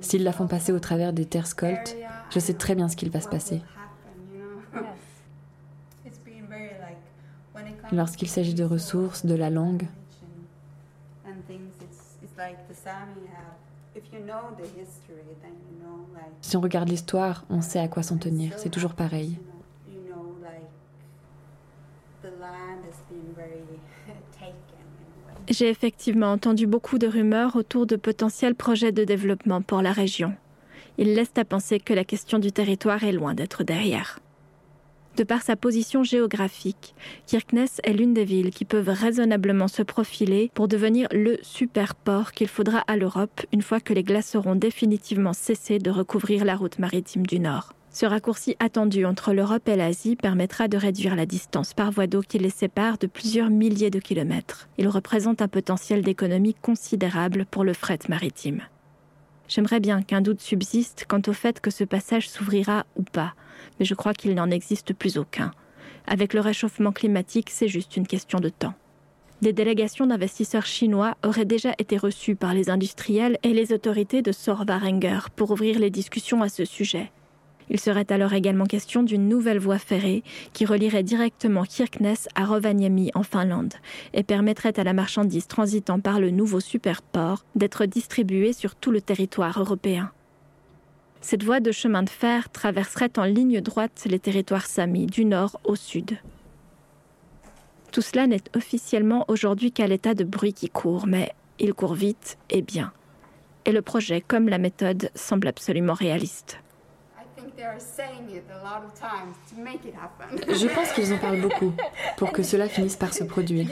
s'ils 0.00 0.24
la 0.24 0.32
font 0.32 0.46
passer 0.46 0.72
au 0.72 0.80
travers 0.80 1.12
des 1.12 1.26
terres 1.26 1.46
scoltes, 1.46 1.96
je 2.30 2.38
sais 2.38 2.54
très 2.54 2.74
bien 2.74 2.88
ce 2.88 2.96
qu'il 2.96 3.10
va 3.10 3.20
se 3.20 3.28
passer. 3.28 3.62
Lorsqu'il 7.92 8.28
s'agit 8.28 8.54
de 8.54 8.64
ressources, 8.64 9.26
de 9.26 9.34
la 9.34 9.50
langue, 9.50 9.86
si 16.40 16.56
on 16.56 16.60
regarde 16.60 16.88
l'histoire, 16.88 17.44
on 17.50 17.60
sait 17.60 17.80
à 17.80 17.88
quoi 17.88 18.02
s'en 18.02 18.18
tenir, 18.18 18.52
c'est 18.56 18.70
toujours 18.70 18.94
pareil. 18.94 19.38
J'ai 25.48 25.68
effectivement 25.68 26.32
entendu 26.32 26.66
beaucoup 26.66 26.98
de 26.98 27.06
rumeurs 27.06 27.56
autour 27.56 27.86
de 27.86 27.96
potentiels 27.96 28.54
projets 28.54 28.92
de 28.92 29.04
développement 29.04 29.62
pour 29.62 29.80
la 29.82 29.92
région. 29.92 30.34
Ils 30.98 31.14
laissent 31.14 31.36
à 31.36 31.44
penser 31.44 31.78
que 31.78 31.94
la 31.94 32.04
question 32.04 32.38
du 32.38 32.52
territoire 32.52 33.04
est 33.04 33.12
loin 33.12 33.34
d'être 33.34 33.64
derrière. 33.64 34.18
De 35.16 35.24
par 35.24 35.40
sa 35.40 35.56
position 35.56 36.04
géographique, 36.04 36.94
Kirkenes 37.24 37.80
est 37.84 37.94
l'une 37.94 38.12
des 38.12 38.26
villes 38.26 38.50
qui 38.50 38.66
peuvent 38.66 38.90
raisonnablement 38.90 39.66
se 39.66 39.82
profiler 39.82 40.50
pour 40.52 40.68
devenir 40.68 41.08
le 41.10 41.38
super 41.40 41.94
port 41.94 42.32
qu'il 42.32 42.48
faudra 42.48 42.80
à 42.86 42.96
l'Europe 42.98 43.40
une 43.50 43.62
fois 43.62 43.80
que 43.80 43.94
les 43.94 44.02
glaces 44.02 44.34
auront 44.34 44.56
définitivement 44.56 45.32
cessé 45.32 45.78
de 45.78 45.90
recouvrir 45.90 46.44
la 46.44 46.54
route 46.54 46.78
maritime 46.78 47.24
du 47.24 47.40
Nord. 47.40 47.72
Ce 47.90 48.04
raccourci 48.04 48.56
attendu 48.58 49.06
entre 49.06 49.32
l'Europe 49.32 49.66
et 49.70 49.76
l'Asie 49.76 50.16
permettra 50.16 50.68
de 50.68 50.76
réduire 50.76 51.16
la 51.16 51.24
distance 51.24 51.72
par 51.72 51.90
voie 51.90 52.06
d'eau 52.06 52.20
qui 52.20 52.38
les 52.38 52.50
sépare 52.50 52.98
de 52.98 53.06
plusieurs 53.06 53.48
milliers 53.48 53.88
de 53.88 54.00
kilomètres. 54.00 54.68
Il 54.76 54.86
représente 54.86 55.40
un 55.40 55.48
potentiel 55.48 56.02
d'économie 56.02 56.52
considérable 56.60 57.46
pour 57.50 57.64
le 57.64 57.72
fret 57.72 58.00
maritime. 58.10 58.60
J'aimerais 59.48 59.80
bien 59.80 60.02
qu'un 60.02 60.20
doute 60.20 60.40
subsiste 60.40 61.04
quant 61.08 61.22
au 61.26 61.32
fait 61.32 61.60
que 61.60 61.70
ce 61.70 61.84
passage 61.84 62.28
s'ouvrira 62.28 62.84
ou 62.96 63.02
pas, 63.02 63.34
mais 63.78 63.86
je 63.86 63.94
crois 63.94 64.14
qu'il 64.14 64.34
n'en 64.34 64.50
existe 64.50 64.92
plus 64.92 65.18
aucun. 65.18 65.52
Avec 66.06 66.34
le 66.34 66.40
réchauffement 66.40 66.92
climatique, 66.92 67.50
c'est 67.50 67.68
juste 67.68 67.96
une 67.96 68.06
question 68.06 68.40
de 68.40 68.48
temps. 68.48 68.74
Des 69.42 69.52
délégations 69.52 70.06
d'investisseurs 70.06 70.64
chinois 70.64 71.16
auraient 71.22 71.44
déjà 71.44 71.74
été 71.78 71.98
reçues 71.98 72.36
par 72.36 72.54
les 72.54 72.70
industriels 72.70 73.38
et 73.42 73.52
les 73.52 73.72
autorités 73.72 74.22
de 74.22 74.32
Sorvarenger 74.32 75.18
pour 75.36 75.50
ouvrir 75.50 75.78
les 75.78 75.90
discussions 75.90 76.42
à 76.42 76.48
ce 76.48 76.64
sujet. 76.64 77.10
Il 77.68 77.80
serait 77.80 78.10
alors 78.10 78.32
également 78.32 78.66
question 78.66 79.02
d'une 79.02 79.28
nouvelle 79.28 79.58
voie 79.58 79.78
ferrée 79.78 80.22
qui 80.52 80.64
relierait 80.64 81.02
directement 81.02 81.64
Kirkenes 81.64 82.28
à 82.34 82.44
Rovaniemi 82.44 83.10
en 83.14 83.22
Finlande 83.22 83.74
et 84.14 84.22
permettrait 84.22 84.78
à 84.78 84.84
la 84.84 84.92
marchandise 84.92 85.48
transitant 85.48 85.98
par 85.98 86.20
le 86.20 86.30
nouveau 86.30 86.60
superport 86.60 87.44
d'être 87.56 87.86
distribuée 87.86 88.52
sur 88.52 88.76
tout 88.76 88.90
le 88.90 89.00
territoire 89.00 89.58
européen. 89.60 90.12
Cette 91.20 91.42
voie 91.42 91.60
de 91.60 91.72
chemin 91.72 92.04
de 92.04 92.10
fer 92.10 92.50
traverserait 92.50 93.18
en 93.18 93.24
ligne 93.24 93.60
droite 93.60 94.06
les 94.08 94.20
territoires 94.20 94.66
samis 94.66 95.06
du 95.06 95.24
nord 95.24 95.58
au 95.64 95.74
sud. 95.74 96.18
Tout 97.90 98.02
cela 98.02 98.26
n'est 98.28 98.44
officiellement 98.54 99.24
aujourd'hui 99.26 99.72
qu'à 99.72 99.88
l'état 99.88 100.14
de 100.14 100.22
bruit 100.22 100.52
qui 100.52 100.68
court, 100.68 101.06
mais 101.06 101.32
il 101.58 101.74
court 101.74 101.94
vite 101.94 102.38
et 102.50 102.62
bien. 102.62 102.92
Et 103.64 103.72
le 103.72 103.82
projet, 103.82 104.20
comme 104.20 104.48
la 104.48 104.58
méthode, 104.58 105.10
semble 105.16 105.48
absolument 105.48 105.94
réaliste. 105.94 106.60
Je 110.48 110.74
pense 110.74 110.92
qu'ils 110.92 111.12
en 111.12 111.18
parlent 111.18 111.40
beaucoup 111.40 111.72
pour 112.16 112.32
que 112.32 112.42
cela 112.42 112.68
finisse 112.68 112.96
par 112.96 113.14
se 113.14 113.24
produire. 113.24 113.66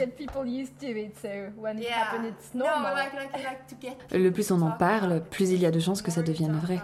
Le 4.11 4.29
plus 4.29 4.51
on 4.51 4.61
en 4.61 4.71
parle, 4.71 5.23
plus 5.29 5.51
il 5.51 5.59
y 5.59 5.65
a 5.65 5.71
de 5.71 5.79
chances 5.79 6.01
que 6.01 6.11
ça 6.11 6.21
devienne 6.21 6.57
vrai. 6.57 6.79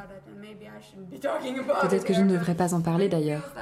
Peut-être 1.81 2.05
que 2.05 2.13
je 2.13 2.21
ne 2.21 2.31
devrais 2.31 2.55
pas 2.55 2.73
en 2.73 2.81
parler 2.81 3.09
d'ailleurs. 3.09 3.53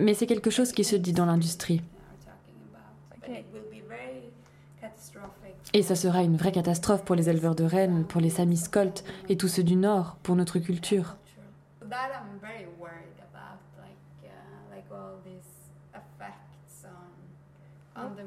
Mais 0.00 0.14
c'est 0.14 0.26
quelque 0.26 0.50
chose 0.50 0.72
qui 0.72 0.84
se 0.84 0.96
dit 0.96 1.12
dans 1.12 1.26
l'industrie. 1.26 1.82
Et 5.72 5.82
ça 5.82 5.94
sera 5.94 6.22
une 6.22 6.36
vraie 6.36 6.52
catastrophe 6.52 7.04
pour 7.04 7.16
les 7.16 7.28
éleveurs 7.28 7.54
de 7.54 7.64
rennes, 7.64 8.04
pour 8.04 8.20
les 8.20 8.30
Samis 8.30 8.64
Colt 8.70 9.04
et 9.28 9.36
tous 9.36 9.48
ceux 9.48 9.62
du 9.62 9.76
Nord, 9.76 10.16
pour 10.22 10.36
notre 10.36 10.58
culture. 10.58 11.16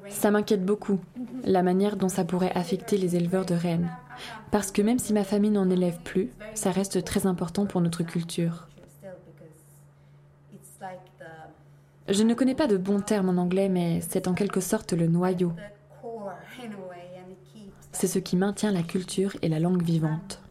Ça 0.10 0.32
m'inquiète 0.32 0.66
beaucoup, 0.66 1.00
la 1.44 1.64
manière 1.64 1.96
dont 1.96 2.10
ça 2.10 2.26
pourrait 2.26 2.52
affecter 2.56 2.98
les 2.98 3.16
éleveurs 3.16 3.46
de 3.46 3.54
rennes. 3.54 3.90
Parce 4.52 4.72
que 4.72 4.82
même 4.82 5.00
si 5.00 5.14
ma 5.14 5.24
famille 5.24 5.52
n'en 5.52 5.70
élève 5.70 6.00
plus, 6.04 6.32
ça 6.54 6.72
reste 6.72 7.04
très 7.04 7.26
important 7.26 7.66
pour 7.66 7.82
notre 7.82 8.04
culture. 8.04 8.68
Je 12.08 12.24
ne 12.24 12.34
connais 12.34 12.56
pas 12.56 12.68
de 12.68 12.78
bons 12.78 13.02
termes 13.02 13.30
en 13.30 13.42
anglais, 13.42 13.70
mais 13.70 14.02
c'est 14.02 14.28
en 14.28 14.34
quelque 14.34 14.62
sorte 14.62 14.94
le 14.94 15.08
noyau. 15.08 15.54
C'est 18.00 18.08
ce 18.08 18.20
qui 18.20 18.38
maintient 18.38 18.72
la 18.72 18.82
culture 18.82 19.36
et 19.42 19.50
la 19.50 19.60
langue 19.60 19.84
vivante. 19.84 20.42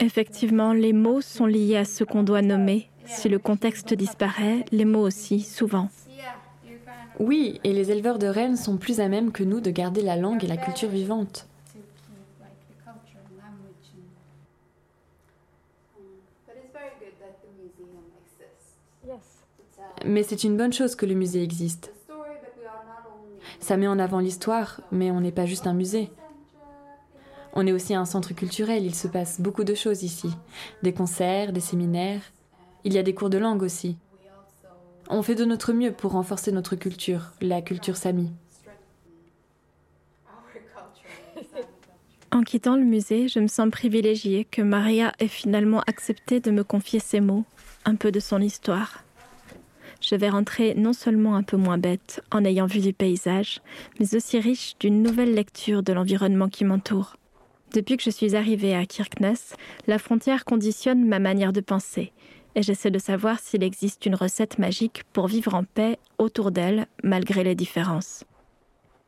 Effectivement, 0.00 0.72
les 0.72 0.94
mots 0.94 1.20
sont 1.20 1.44
liés 1.44 1.76
à 1.76 1.84
ce 1.84 2.04
qu'on 2.04 2.22
doit 2.22 2.40
nommer. 2.40 2.88
Si 3.04 3.28
le 3.28 3.38
contexte 3.38 3.92
disparaît, 3.92 4.64
les 4.72 4.86
mots 4.86 5.06
aussi, 5.06 5.40
souvent. 5.40 5.90
Oui, 7.20 7.60
et 7.64 7.74
les 7.74 7.90
éleveurs 7.90 8.18
de 8.18 8.28
rennes 8.28 8.56
sont 8.56 8.78
plus 8.78 9.00
à 9.00 9.08
même 9.08 9.30
que 9.30 9.44
nous 9.44 9.60
de 9.60 9.70
garder 9.70 10.00
la 10.00 10.16
langue 10.16 10.42
et 10.42 10.46
la 10.48 10.56
culture 10.56 10.88
vivante. 10.88 11.46
Mais 20.06 20.22
c'est 20.22 20.44
une 20.44 20.56
bonne 20.56 20.72
chose 20.72 20.94
que 20.94 21.04
le 21.04 21.14
musée 21.14 21.42
existe. 21.42 21.92
Ça 23.60 23.76
met 23.76 23.88
en 23.88 23.98
avant 23.98 24.20
l'histoire, 24.20 24.80
mais 24.92 25.10
on 25.10 25.20
n'est 25.20 25.32
pas 25.32 25.46
juste 25.46 25.66
un 25.66 25.74
musée. 25.74 26.10
On 27.54 27.66
est 27.66 27.72
aussi 27.72 27.94
un 27.94 28.04
centre 28.04 28.34
culturel, 28.34 28.84
il 28.84 28.94
se 28.94 29.08
passe 29.08 29.40
beaucoup 29.40 29.64
de 29.64 29.74
choses 29.74 30.02
ici. 30.02 30.30
Des 30.82 30.92
concerts, 30.92 31.52
des 31.52 31.60
séminaires. 31.60 32.22
Il 32.84 32.92
y 32.92 32.98
a 32.98 33.02
des 33.02 33.14
cours 33.14 33.30
de 33.30 33.38
langue 33.38 33.62
aussi. 33.62 33.96
On 35.10 35.22
fait 35.22 35.34
de 35.34 35.44
notre 35.44 35.72
mieux 35.72 35.92
pour 35.92 36.12
renforcer 36.12 36.52
notre 36.52 36.76
culture, 36.76 37.32
la 37.40 37.62
culture 37.62 37.96
sami. 37.96 38.30
En 42.30 42.42
quittant 42.42 42.76
le 42.76 42.84
musée, 42.84 43.26
je 43.26 43.40
me 43.40 43.48
sens 43.48 43.70
privilégiée 43.70 44.44
que 44.44 44.60
Maria 44.60 45.12
ait 45.18 45.28
finalement 45.28 45.80
accepté 45.86 46.40
de 46.40 46.50
me 46.50 46.62
confier 46.62 47.00
ces 47.00 47.20
mots, 47.20 47.44
un 47.86 47.94
peu 47.94 48.12
de 48.12 48.20
son 48.20 48.40
histoire. 48.40 49.02
Je 50.00 50.14
vais 50.14 50.30
rentrer 50.30 50.74
non 50.74 50.92
seulement 50.92 51.34
un 51.34 51.42
peu 51.42 51.56
moins 51.56 51.78
bête 51.78 52.22
en 52.30 52.44
ayant 52.44 52.66
vu 52.66 52.80
du 52.80 52.92
paysage, 52.92 53.60
mais 53.98 54.14
aussi 54.14 54.38
riche 54.38 54.74
d'une 54.78 55.02
nouvelle 55.02 55.34
lecture 55.34 55.82
de 55.82 55.92
l'environnement 55.92 56.48
qui 56.48 56.64
m'entoure. 56.64 57.16
Depuis 57.74 57.96
que 57.96 58.02
je 58.02 58.10
suis 58.10 58.36
arrivée 58.36 58.74
à 58.74 58.86
Kirkenes, 58.86 59.36
la 59.86 59.98
frontière 59.98 60.44
conditionne 60.44 61.06
ma 61.06 61.18
manière 61.18 61.52
de 61.52 61.60
penser, 61.60 62.12
et 62.54 62.62
j'essaie 62.62 62.90
de 62.90 62.98
savoir 62.98 63.40
s'il 63.40 63.62
existe 63.62 64.06
une 64.06 64.14
recette 64.14 64.58
magique 64.58 65.02
pour 65.12 65.26
vivre 65.26 65.54
en 65.54 65.64
paix 65.64 65.98
autour 66.18 66.50
d'elle, 66.50 66.86
malgré 67.02 67.44
les 67.44 67.54
différences. 67.54 68.24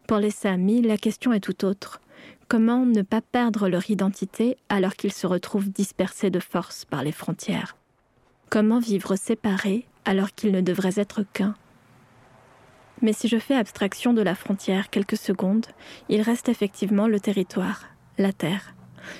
Pour 0.07 0.19
les 0.19 0.31
Samis, 0.31 0.83
la 0.83 0.99
question 0.99 1.33
est 1.33 1.41
tout 1.41 1.65
autre. 1.65 2.01
Comment 2.49 2.85
ne 2.85 3.03
pas 3.03 3.21
perdre 3.21 3.69
leur 3.69 3.89
identité 3.91 4.57
alors 4.69 4.95
qu'ils 4.95 5.13
se 5.13 5.27
retrouvent 5.27 5.71
dispersés 5.71 6.31
de 6.31 6.41
force 6.41 6.85
par 6.85 7.05
les 7.05 7.13
frontières? 7.13 7.77
Comment 8.51 8.81
vivre 8.81 9.15
séparés 9.15 9.87
alors 10.05 10.33
qu'ils 10.33 10.53
ne 10.53 10.61
devraient 10.61 10.97
être 10.97 11.25
qu'un 11.33 11.55
Mais 13.03 13.13
si 13.13 13.29
je 13.29 13.39
fais 13.39 13.55
abstraction 13.55 14.13
de 14.13 14.23
la 14.23 14.35
frontière 14.35 14.91
quelques 14.91 15.17
secondes, 15.17 15.67
il 16.09 16.23
reste 16.23 16.49
effectivement 16.49 17.07
le 17.07 17.21
territoire, 17.21 17.85
la 18.19 18.33
terre. 18.33 18.75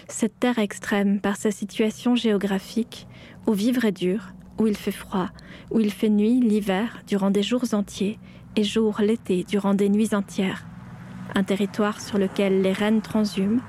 Cette 0.09 0.39
terre 0.39 0.59
extrême 0.59 1.21
par 1.21 1.37
sa 1.37 1.51
situation 1.51 2.15
géographique, 2.15 3.07
où 3.47 3.53
vivre 3.53 3.85
est 3.85 3.93
dur, 3.93 4.33
où 4.59 4.67
il 4.67 4.77
fait 4.77 4.93
froid, 4.93 5.31
où 5.71 5.81
il 5.81 5.91
fait 5.91 6.11
nuit 6.11 6.41
l'hiver 6.41 7.03
durant 7.07 7.31
des 7.31 7.43
jours 7.43 7.65
entiers 7.73 8.19
et 8.57 8.65
jour 8.65 9.01
l'été 9.01 9.45
durant 9.45 9.75
des 9.75 9.89
nuits 9.89 10.15
entières. 10.15 10.67
Un 11.35 11.45
territoire 11.45 12.01
sur 12.01 12.19
lequel 12.19 12.61
les 12.61 12.73
reines 12.73 13.01
transhument, 13.01 13.61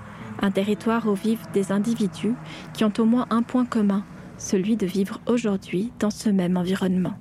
un 0.42 0.52
territoire 0.52 1.08
où 1.08 1.14
vivent 1.14 1.46
des 1.54 1.72
individus 1.72 2.36
qui 2.74 2.84
ont 2.84 2.94
au 2.98 3.06
moins 3.06 3.28
un 3.30 3.44
point 3.44 3.66
commun, 3.66 4.04
celui 4.42 4.76
de 4.76 4.86
vivre 4.86 5.20
aujourd'hui 5.28 5.92
dans 6.00 6.10
ce 6.10 6.30
même 6.30 6.58
environnement. 6.58 7.14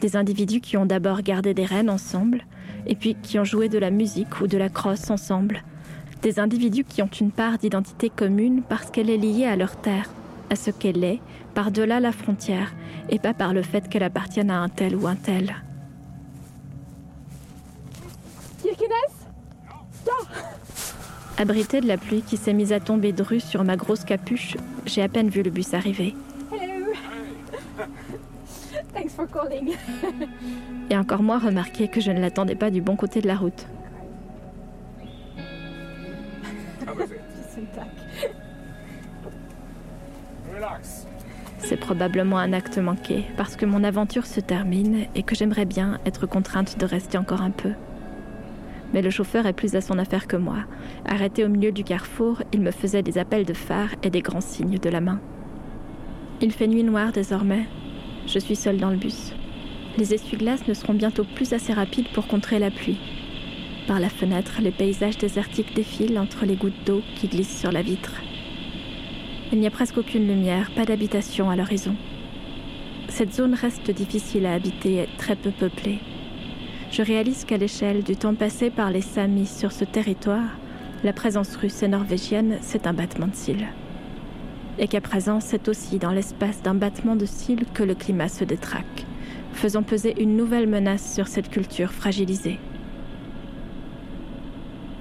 Des 0.00 0.16
individus 0.16 0.60
qui 0.60 0.76
ont 0.76 0.86
d'abord 0.86 1.22
gardé 1.22 1.54
des 1.54 1.64
reines 1.64 1.90
ensemble, 1.90 2.44
et 2.86 2.94
puis 2.94 3.16
qui 3.22 3.38
ont 3.38 3.44
joué 3.44 3.68
de 3.68 3.78
la 3.78 3.90
musique 3.90 4.40
ou 4.40 4.46
de 4.46 4.58
la 4.58 4.68
crosse 4.68 5.10
ensemble. 5.10 5.62
Des 6.22 6.40
individus 6.40 6.84
qui 6.84 7.02
ont 7.02 7.10
une 7.20 7.30
part 7.30 7.58
d'identité 7.58 8.10
commune 8.10 8.62
parce 8.62 8.90
qu'elle 8.90 9.10
est 9.10 9.16
liée 9.16 9.46
à 9.46 9.56
leur 9.56 9.76
terre, 9.76 10.10
à 10.50 10.56
ce 10.56 10.70
qu'elle 10.70 11.04
est, 11.04 11.20
par-delà 11.54 12.00
la 12.00 12.12
frontière, 12.12 12.74
et 13.08 13.18
pas 13.18 13.34
par 13.34 13.52
le 13.52 13.62
fait 13.62 13.88
qu'elle 13.88 14.02
appartienne 14.02 14.50
à 14.50 14.60
un 14.60 14.68
tel 14.68 14.96
ou 14.96 15.06
un 15.06 15.16
tel. 15.16 15.54
Abrité 21.38 21.82
de 21.82 21.86
la 21.86 21.98
pluie 21.98 22.22
qui 22.22 22.38
s'est 22.38 22.54
mise 22.54 22.72
à 22.72 22.80
tomber 22.80 23.12
dru 23.12 23.40
sur 23.40 23.62
ma 23.62 23.76
grosse 23.76 24.04
capuche, 24.04 24.56
j'ai 24.86 25.02
à 25.02 25.08
peine 25.08 25.28
vu 25.28 25.42
le 25.42 25.50
bus 25.50 25.74
arriver. 25.74 26.14
Et 30.90 30.96
encore 30.96 31.22
moins 31.22 31.38
remarqué 31.38 31.88
que 31.88 32.00
je 32.00 32.10
ne 32.10 32.20
l'attendais 32.20 32.54
pas 32.54 32.70
du 32.70 32.80
bon 32.80 32.96
côté 32.96 33.20
de 33.20 33.26
la 33.26 33.36
route. 33.36 33.66
C'est 41.58 41.76
probablement 41.76 42.38
un 42.38 42.54
acte 42.54 42.78
manqué 42.78 43.24
parce 43.36 43.56
que 43.56 43.66
mon 43.66 43.84
aventure 43.84 44.24
se 44.24 44.40
termine 44.40 45.06
et 45.14 45.22
que 45.22 45.34
j'aimerais 45.34 45.66
bien 45.66 45.98
être 46.06 46.26
contrainte 46.26 46.78
de 46.78 46.86
rester 46.86 47.18
encore 47.18 47.42
un 47.42 47.50
peu 47.50 47.72
mais 48.96 49.02
le 49.02 49.10
chauffeur 49.10 49.44
est 49.44 49.52
plus 49.52 49.76
à 49.76 49.82
son 49.82 49.98
affaire 49.98 50.26
que 50.26 50.38
moi. 50.38 50.60
Arrêté 51.04 51.44
au 51.44 51.48
milieu 51.48 51.70
du 51.70 51.84
carrefour, 51.84 52.42
il 52.54 52.62
me 52.62 52.70
faisait 52.70 53.02
des 53.02 53.18
appels 53.18 53.44
de 53.44 53.52
phare 53.52 53.90
et 54.02 54.08
des 54.08 54.22
grands 54.22 54.40
signes 54.40 54.78
de 54.78 54.88
la 54.88 55.02
main. 55.02 55.20
Il 56.40 56.50
fait 56.50 56.66
nuit 56.66 56.82
noire 56.82 57.12
désormais. 57.12 57.66
Je 58.26 58.38
suis 58.38 58.56
seule 58.56 58.78
dans 58.78 58.88
le 58.88 58.96
bus. 58.96 59.34
Les 59.98 60.14
essuie-glaces 60.14 60.66
ne 60.66 60.72
seront 60.72 60.94
bientôt 60.94 61.24
plus 61.34 61.52
assez 61.52 61.74
rapides 61.74 62.08
pour 62.14 62.26
contrer 62.26 62.58
la 62.58 62.70
pluie. 62.70 62.98
Par 63.86 64.00
la 64.00 64.08
fenêtre, 64.08 64.60
les 64.62 64.70
paysages 64.70 65.18
désertiques 65.18 65.76
défilent 65.76 66.18
entre 66.18 66.46
les 66.46 66.56
gouttes 66.56 66.86
d'eau 66.86 67.02
qui 67.16 67.28
glissent 67.28 67.60
sur 67.60 67.72
la 67.72 67.82
vitre. 67.82 68.14
Il 69.52 69.60
n'y 69.60 69.66
a 69.66 69.70
presque 69.70 69.98
aucune 69.98 70.26
lumière, 70.26 70.70
pas 70.70 70.86
d'habitation 70.86 71.50
à 71.50 71.56
l'horizon. 71.56 71.96
Cette 73.08 73.34
zone 73.34 73.52
reste 73.52 73.90
difficile 73.90 74.46
à 74.46 74.54
habiter 74.54 75.02
et 75.02 75.08
très 75.18 75.36
peu 75.36 75.50
peuplée 75.50 75.98
je 76.90 77.02
réalise 77.02 77.44
qu'à 77.44 77.56
l'échelle 77.56 78.02
du 78.02 78.16
temps 78.16 78.34
passé 78.34 78.70
par 78.70 78.90
les 78.90 79.00
Samis 79.00 79.46
sur 79.46 79.72
ce 79.72 79.84
territoire, 79.84 80.56
la 81.04 81.12
présence 81.12 81.54
russe 81.56 81.82
et 81.82 81.88
norvégienne, 81.88 82.58
c'est 82.62 82.86
un 82.86 82.92
battement 82.92 83.26
de 83.26 83.34
cils. 83.34 83.66
Et 84.78 84.88
qu'à 84.88 85.00
présent, 85.00 85.40
c'est 85.40 85.68
aussi 85.68 85.98
dans 85.98 86.12
l'espace 86.12 86.62
d'un 86.62 86.74
battement 86.74 87.16
de 87.16 87.26
cils 87.26 87.66
que 87.74 87.82
le 87.82 87.94
climat 87.94 88.28
se 88.28 88.44
détraque, 88.44 89.04
faisant 89.52 89.82
peser 89.82 90.14
une 90.22 90.36
nouvelle 90.36 90.68
menace 90.68 91.14
sur 91.14 91.28
cette 91.28 91.50
culture 91.50 91.92
fragilisée. 91.92 92.58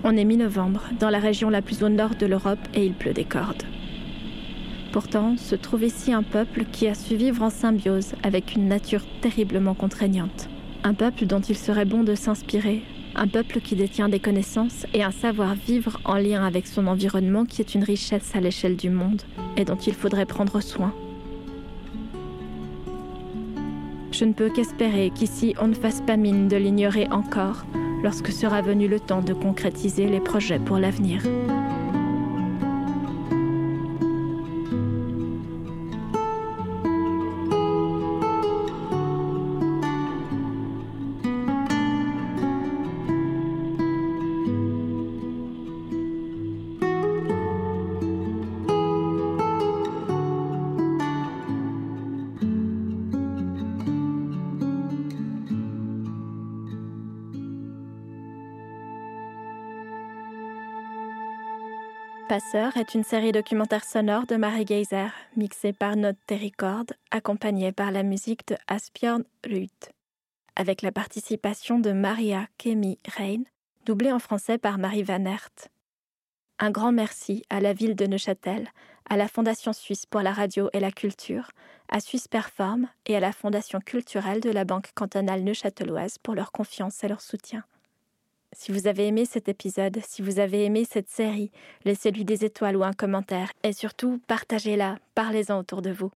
On 0.04 0.17
est 0.17 0.26
mi-novembre, 0.26 0.84
dans 1.00 1.10
la 1.10 1.19
région 1.19 1.50
la 1.50 1.62
plus 1.62 1.84
au 1.84 1.89
nord 1.89 2.15
de 2.15 2.26
l'Europe, 2.26 2.60
et 2.74 2.86
il 2.86 2.93
pleut 2.93 3.13
des 3.13 3.26
cordes. 3.26 3.63
Pourtant, 4.91 5.36
se 5.38 5.56
trouve 5.56 5.84
ici 5.84 6.13
un 6.13 6.24
peuple 6.24 6.65
qui 6.71 6.88
a 6.88 6.93
su 6.93 7.15
vivre 7.15 7.43
en 7.43 7.50
symbiose 7.50 8.13
avec 8.24 8.56
une 8.56 8.67
nature 8.67 9.04
terriblement 9.21 9.74
contraignante 9.74 10.50
un 10.86 10.93
peuple 10.93 11.26
dont 11.26 11.39
il 11.39 11.58
serait 11.58 11.84
bon 11.84 12.04
de 12.04 12.13
s'inspirer, 12.13 12.84
un 13.15 13.28
peuple 13.28 13.60
qui 13.60 13.76
détient 13.76 14.08
des 14.08 14.19
connaissances 14.19 14.86
et 14.93 15.02
un 15.02 15.10
savoir-vivre 15.10 16.00
en 16.06 16.13
lien 16.13 16.45
avec 16.45 16.67
son 16.67 16.86
environnement 16.86 17.43
qui 17.43 17.63
est 17.63 17.74
une 17.74 17.84
richesse 17.84 18.36
à 18.36 18.39
l'échelle 18.39 18.76
du 18.76 18.91
monde 18.91 19.24
et 19.58 19.65
dont 19.65 19.78
il 19.78 19.95
faudrait 19.95 20.28
prendre 20.28 20.62
soin. 20.62 20.93
Je 24.12 24.26
ne 24.26 24.34
peux 24.34 24.52
qu'espérer 24.52 25.10
qu'ici 25.10 25.56
on 25.60 25.67
ne 25.67 25.74
fasse 25.74 26.02
pas 26.02 26.17
mine 26.17 26.48
de 26.48 26.56
l'ignorer 26.56 27.08
encore 27.10 27.65
lorsque 28.04 28.32
sera 28.32 28.62
venu 28.62 28.88
le 28.88 29.00
temps 29.00 29.21
de 29.21 29.34
concrétiser 29.34 30.06
les 30.06 30.19
projets 30.19 30.60
pour 30.60 30.78
l'avenir. 30.78 31.24
Passeur 62.28 62.76
est 62.76 62.96
une 62.96 63.04
série 63.04 63.32
documentaire 63.32 63.84
sonore 63.84 64.26
de 64.26 64.36
Marie 64.36 64.66
Geyser, 64.66 65.10
mixée 65.36 65.74
par 65.74 65.96
Note 65.96 66.18
Terricord, 66.26 66.86
accompagnée 67.12 67.72
par 67.72 67.92
la 67.92 68.02
musique 68.02 68.48
de 68.48 68.58
Asbjørn 68.68 69.24
Ruth, 69.46 69.92
avec 70.56 70.82
la 70.82 70.92
participation 70.92 71.78
de 71.78 71.92
Maria 71.92 72.48
Kemi 72.58 72.98
Rein, 73.16 73.44
doublée 73.86 74.12
en 74.12 74.18
français 74.18 74.58
par 74.58 74.80
Marie 74.80 75.04
Van 75.04 75.24
Aert. 75.24 75.70
Un 76.58 76.72
grand 76.72 76.92
merci 76.92 77.44
à 77.52 77.60
la 77.60 77.74
ville 77.74 77.96
de 77.96 78.08
Neuchâtel, 78.08 78.70
à 79.08 79.18
la 79.18 79.28
Fondation 79.28 79.72
suisse 79.72 80.08
pour 80.08 80.22
la 80.22 80.34
radio 80.34 80.68
et 80.74 80.80
la 80.80 80.92
culture, 80.92 81.52
à 81.90 82.00
Suisse 82.00 82.28
Perform 82.28 82.88
et 83.06 83.16
à 83.16 83.20
la 83.20 83.34
Fondation 83.34 83.80
culturelle 83.82 84.42
de 84.42 84.50
la 84.50 84.66
Banque 84.66 84.94
cantonale 84.96 85.44
neuchâteloise 85.44 86.18
pour 86.18 86.34
leur 86.34 86.52
confiance 86.52 87.04
et 87.04 87.08
leur 87.08 87.22
soutien. 87.22 87.64
Si 88.58 88.72
vous 88.72 88.88
avez 88.88 89.08
aimé 89.08 89.26
cet 89.26 89.50
épisode, 89.50 90.00
si 90.08 90.22
vous 90.22 90.39
avez 90.39 90.63
aimé 90.63 90.88
cette 90.89 91.10
série, 91.10 91.52
laissez-lui 91.84 92.24
des 92.24 92.46
étoiles 92.46 92.78
ou 92.78 92.86
un 92.86 92.94
commentaire 92.94 93.52
et 93.63 93.74
surtout 93.74 94.22
partagez-la, 94.28 94.98
parlez-en 95.13 95.60
autour 95.60 95.82
de 95.82 95.91
vous. 95.91 96.12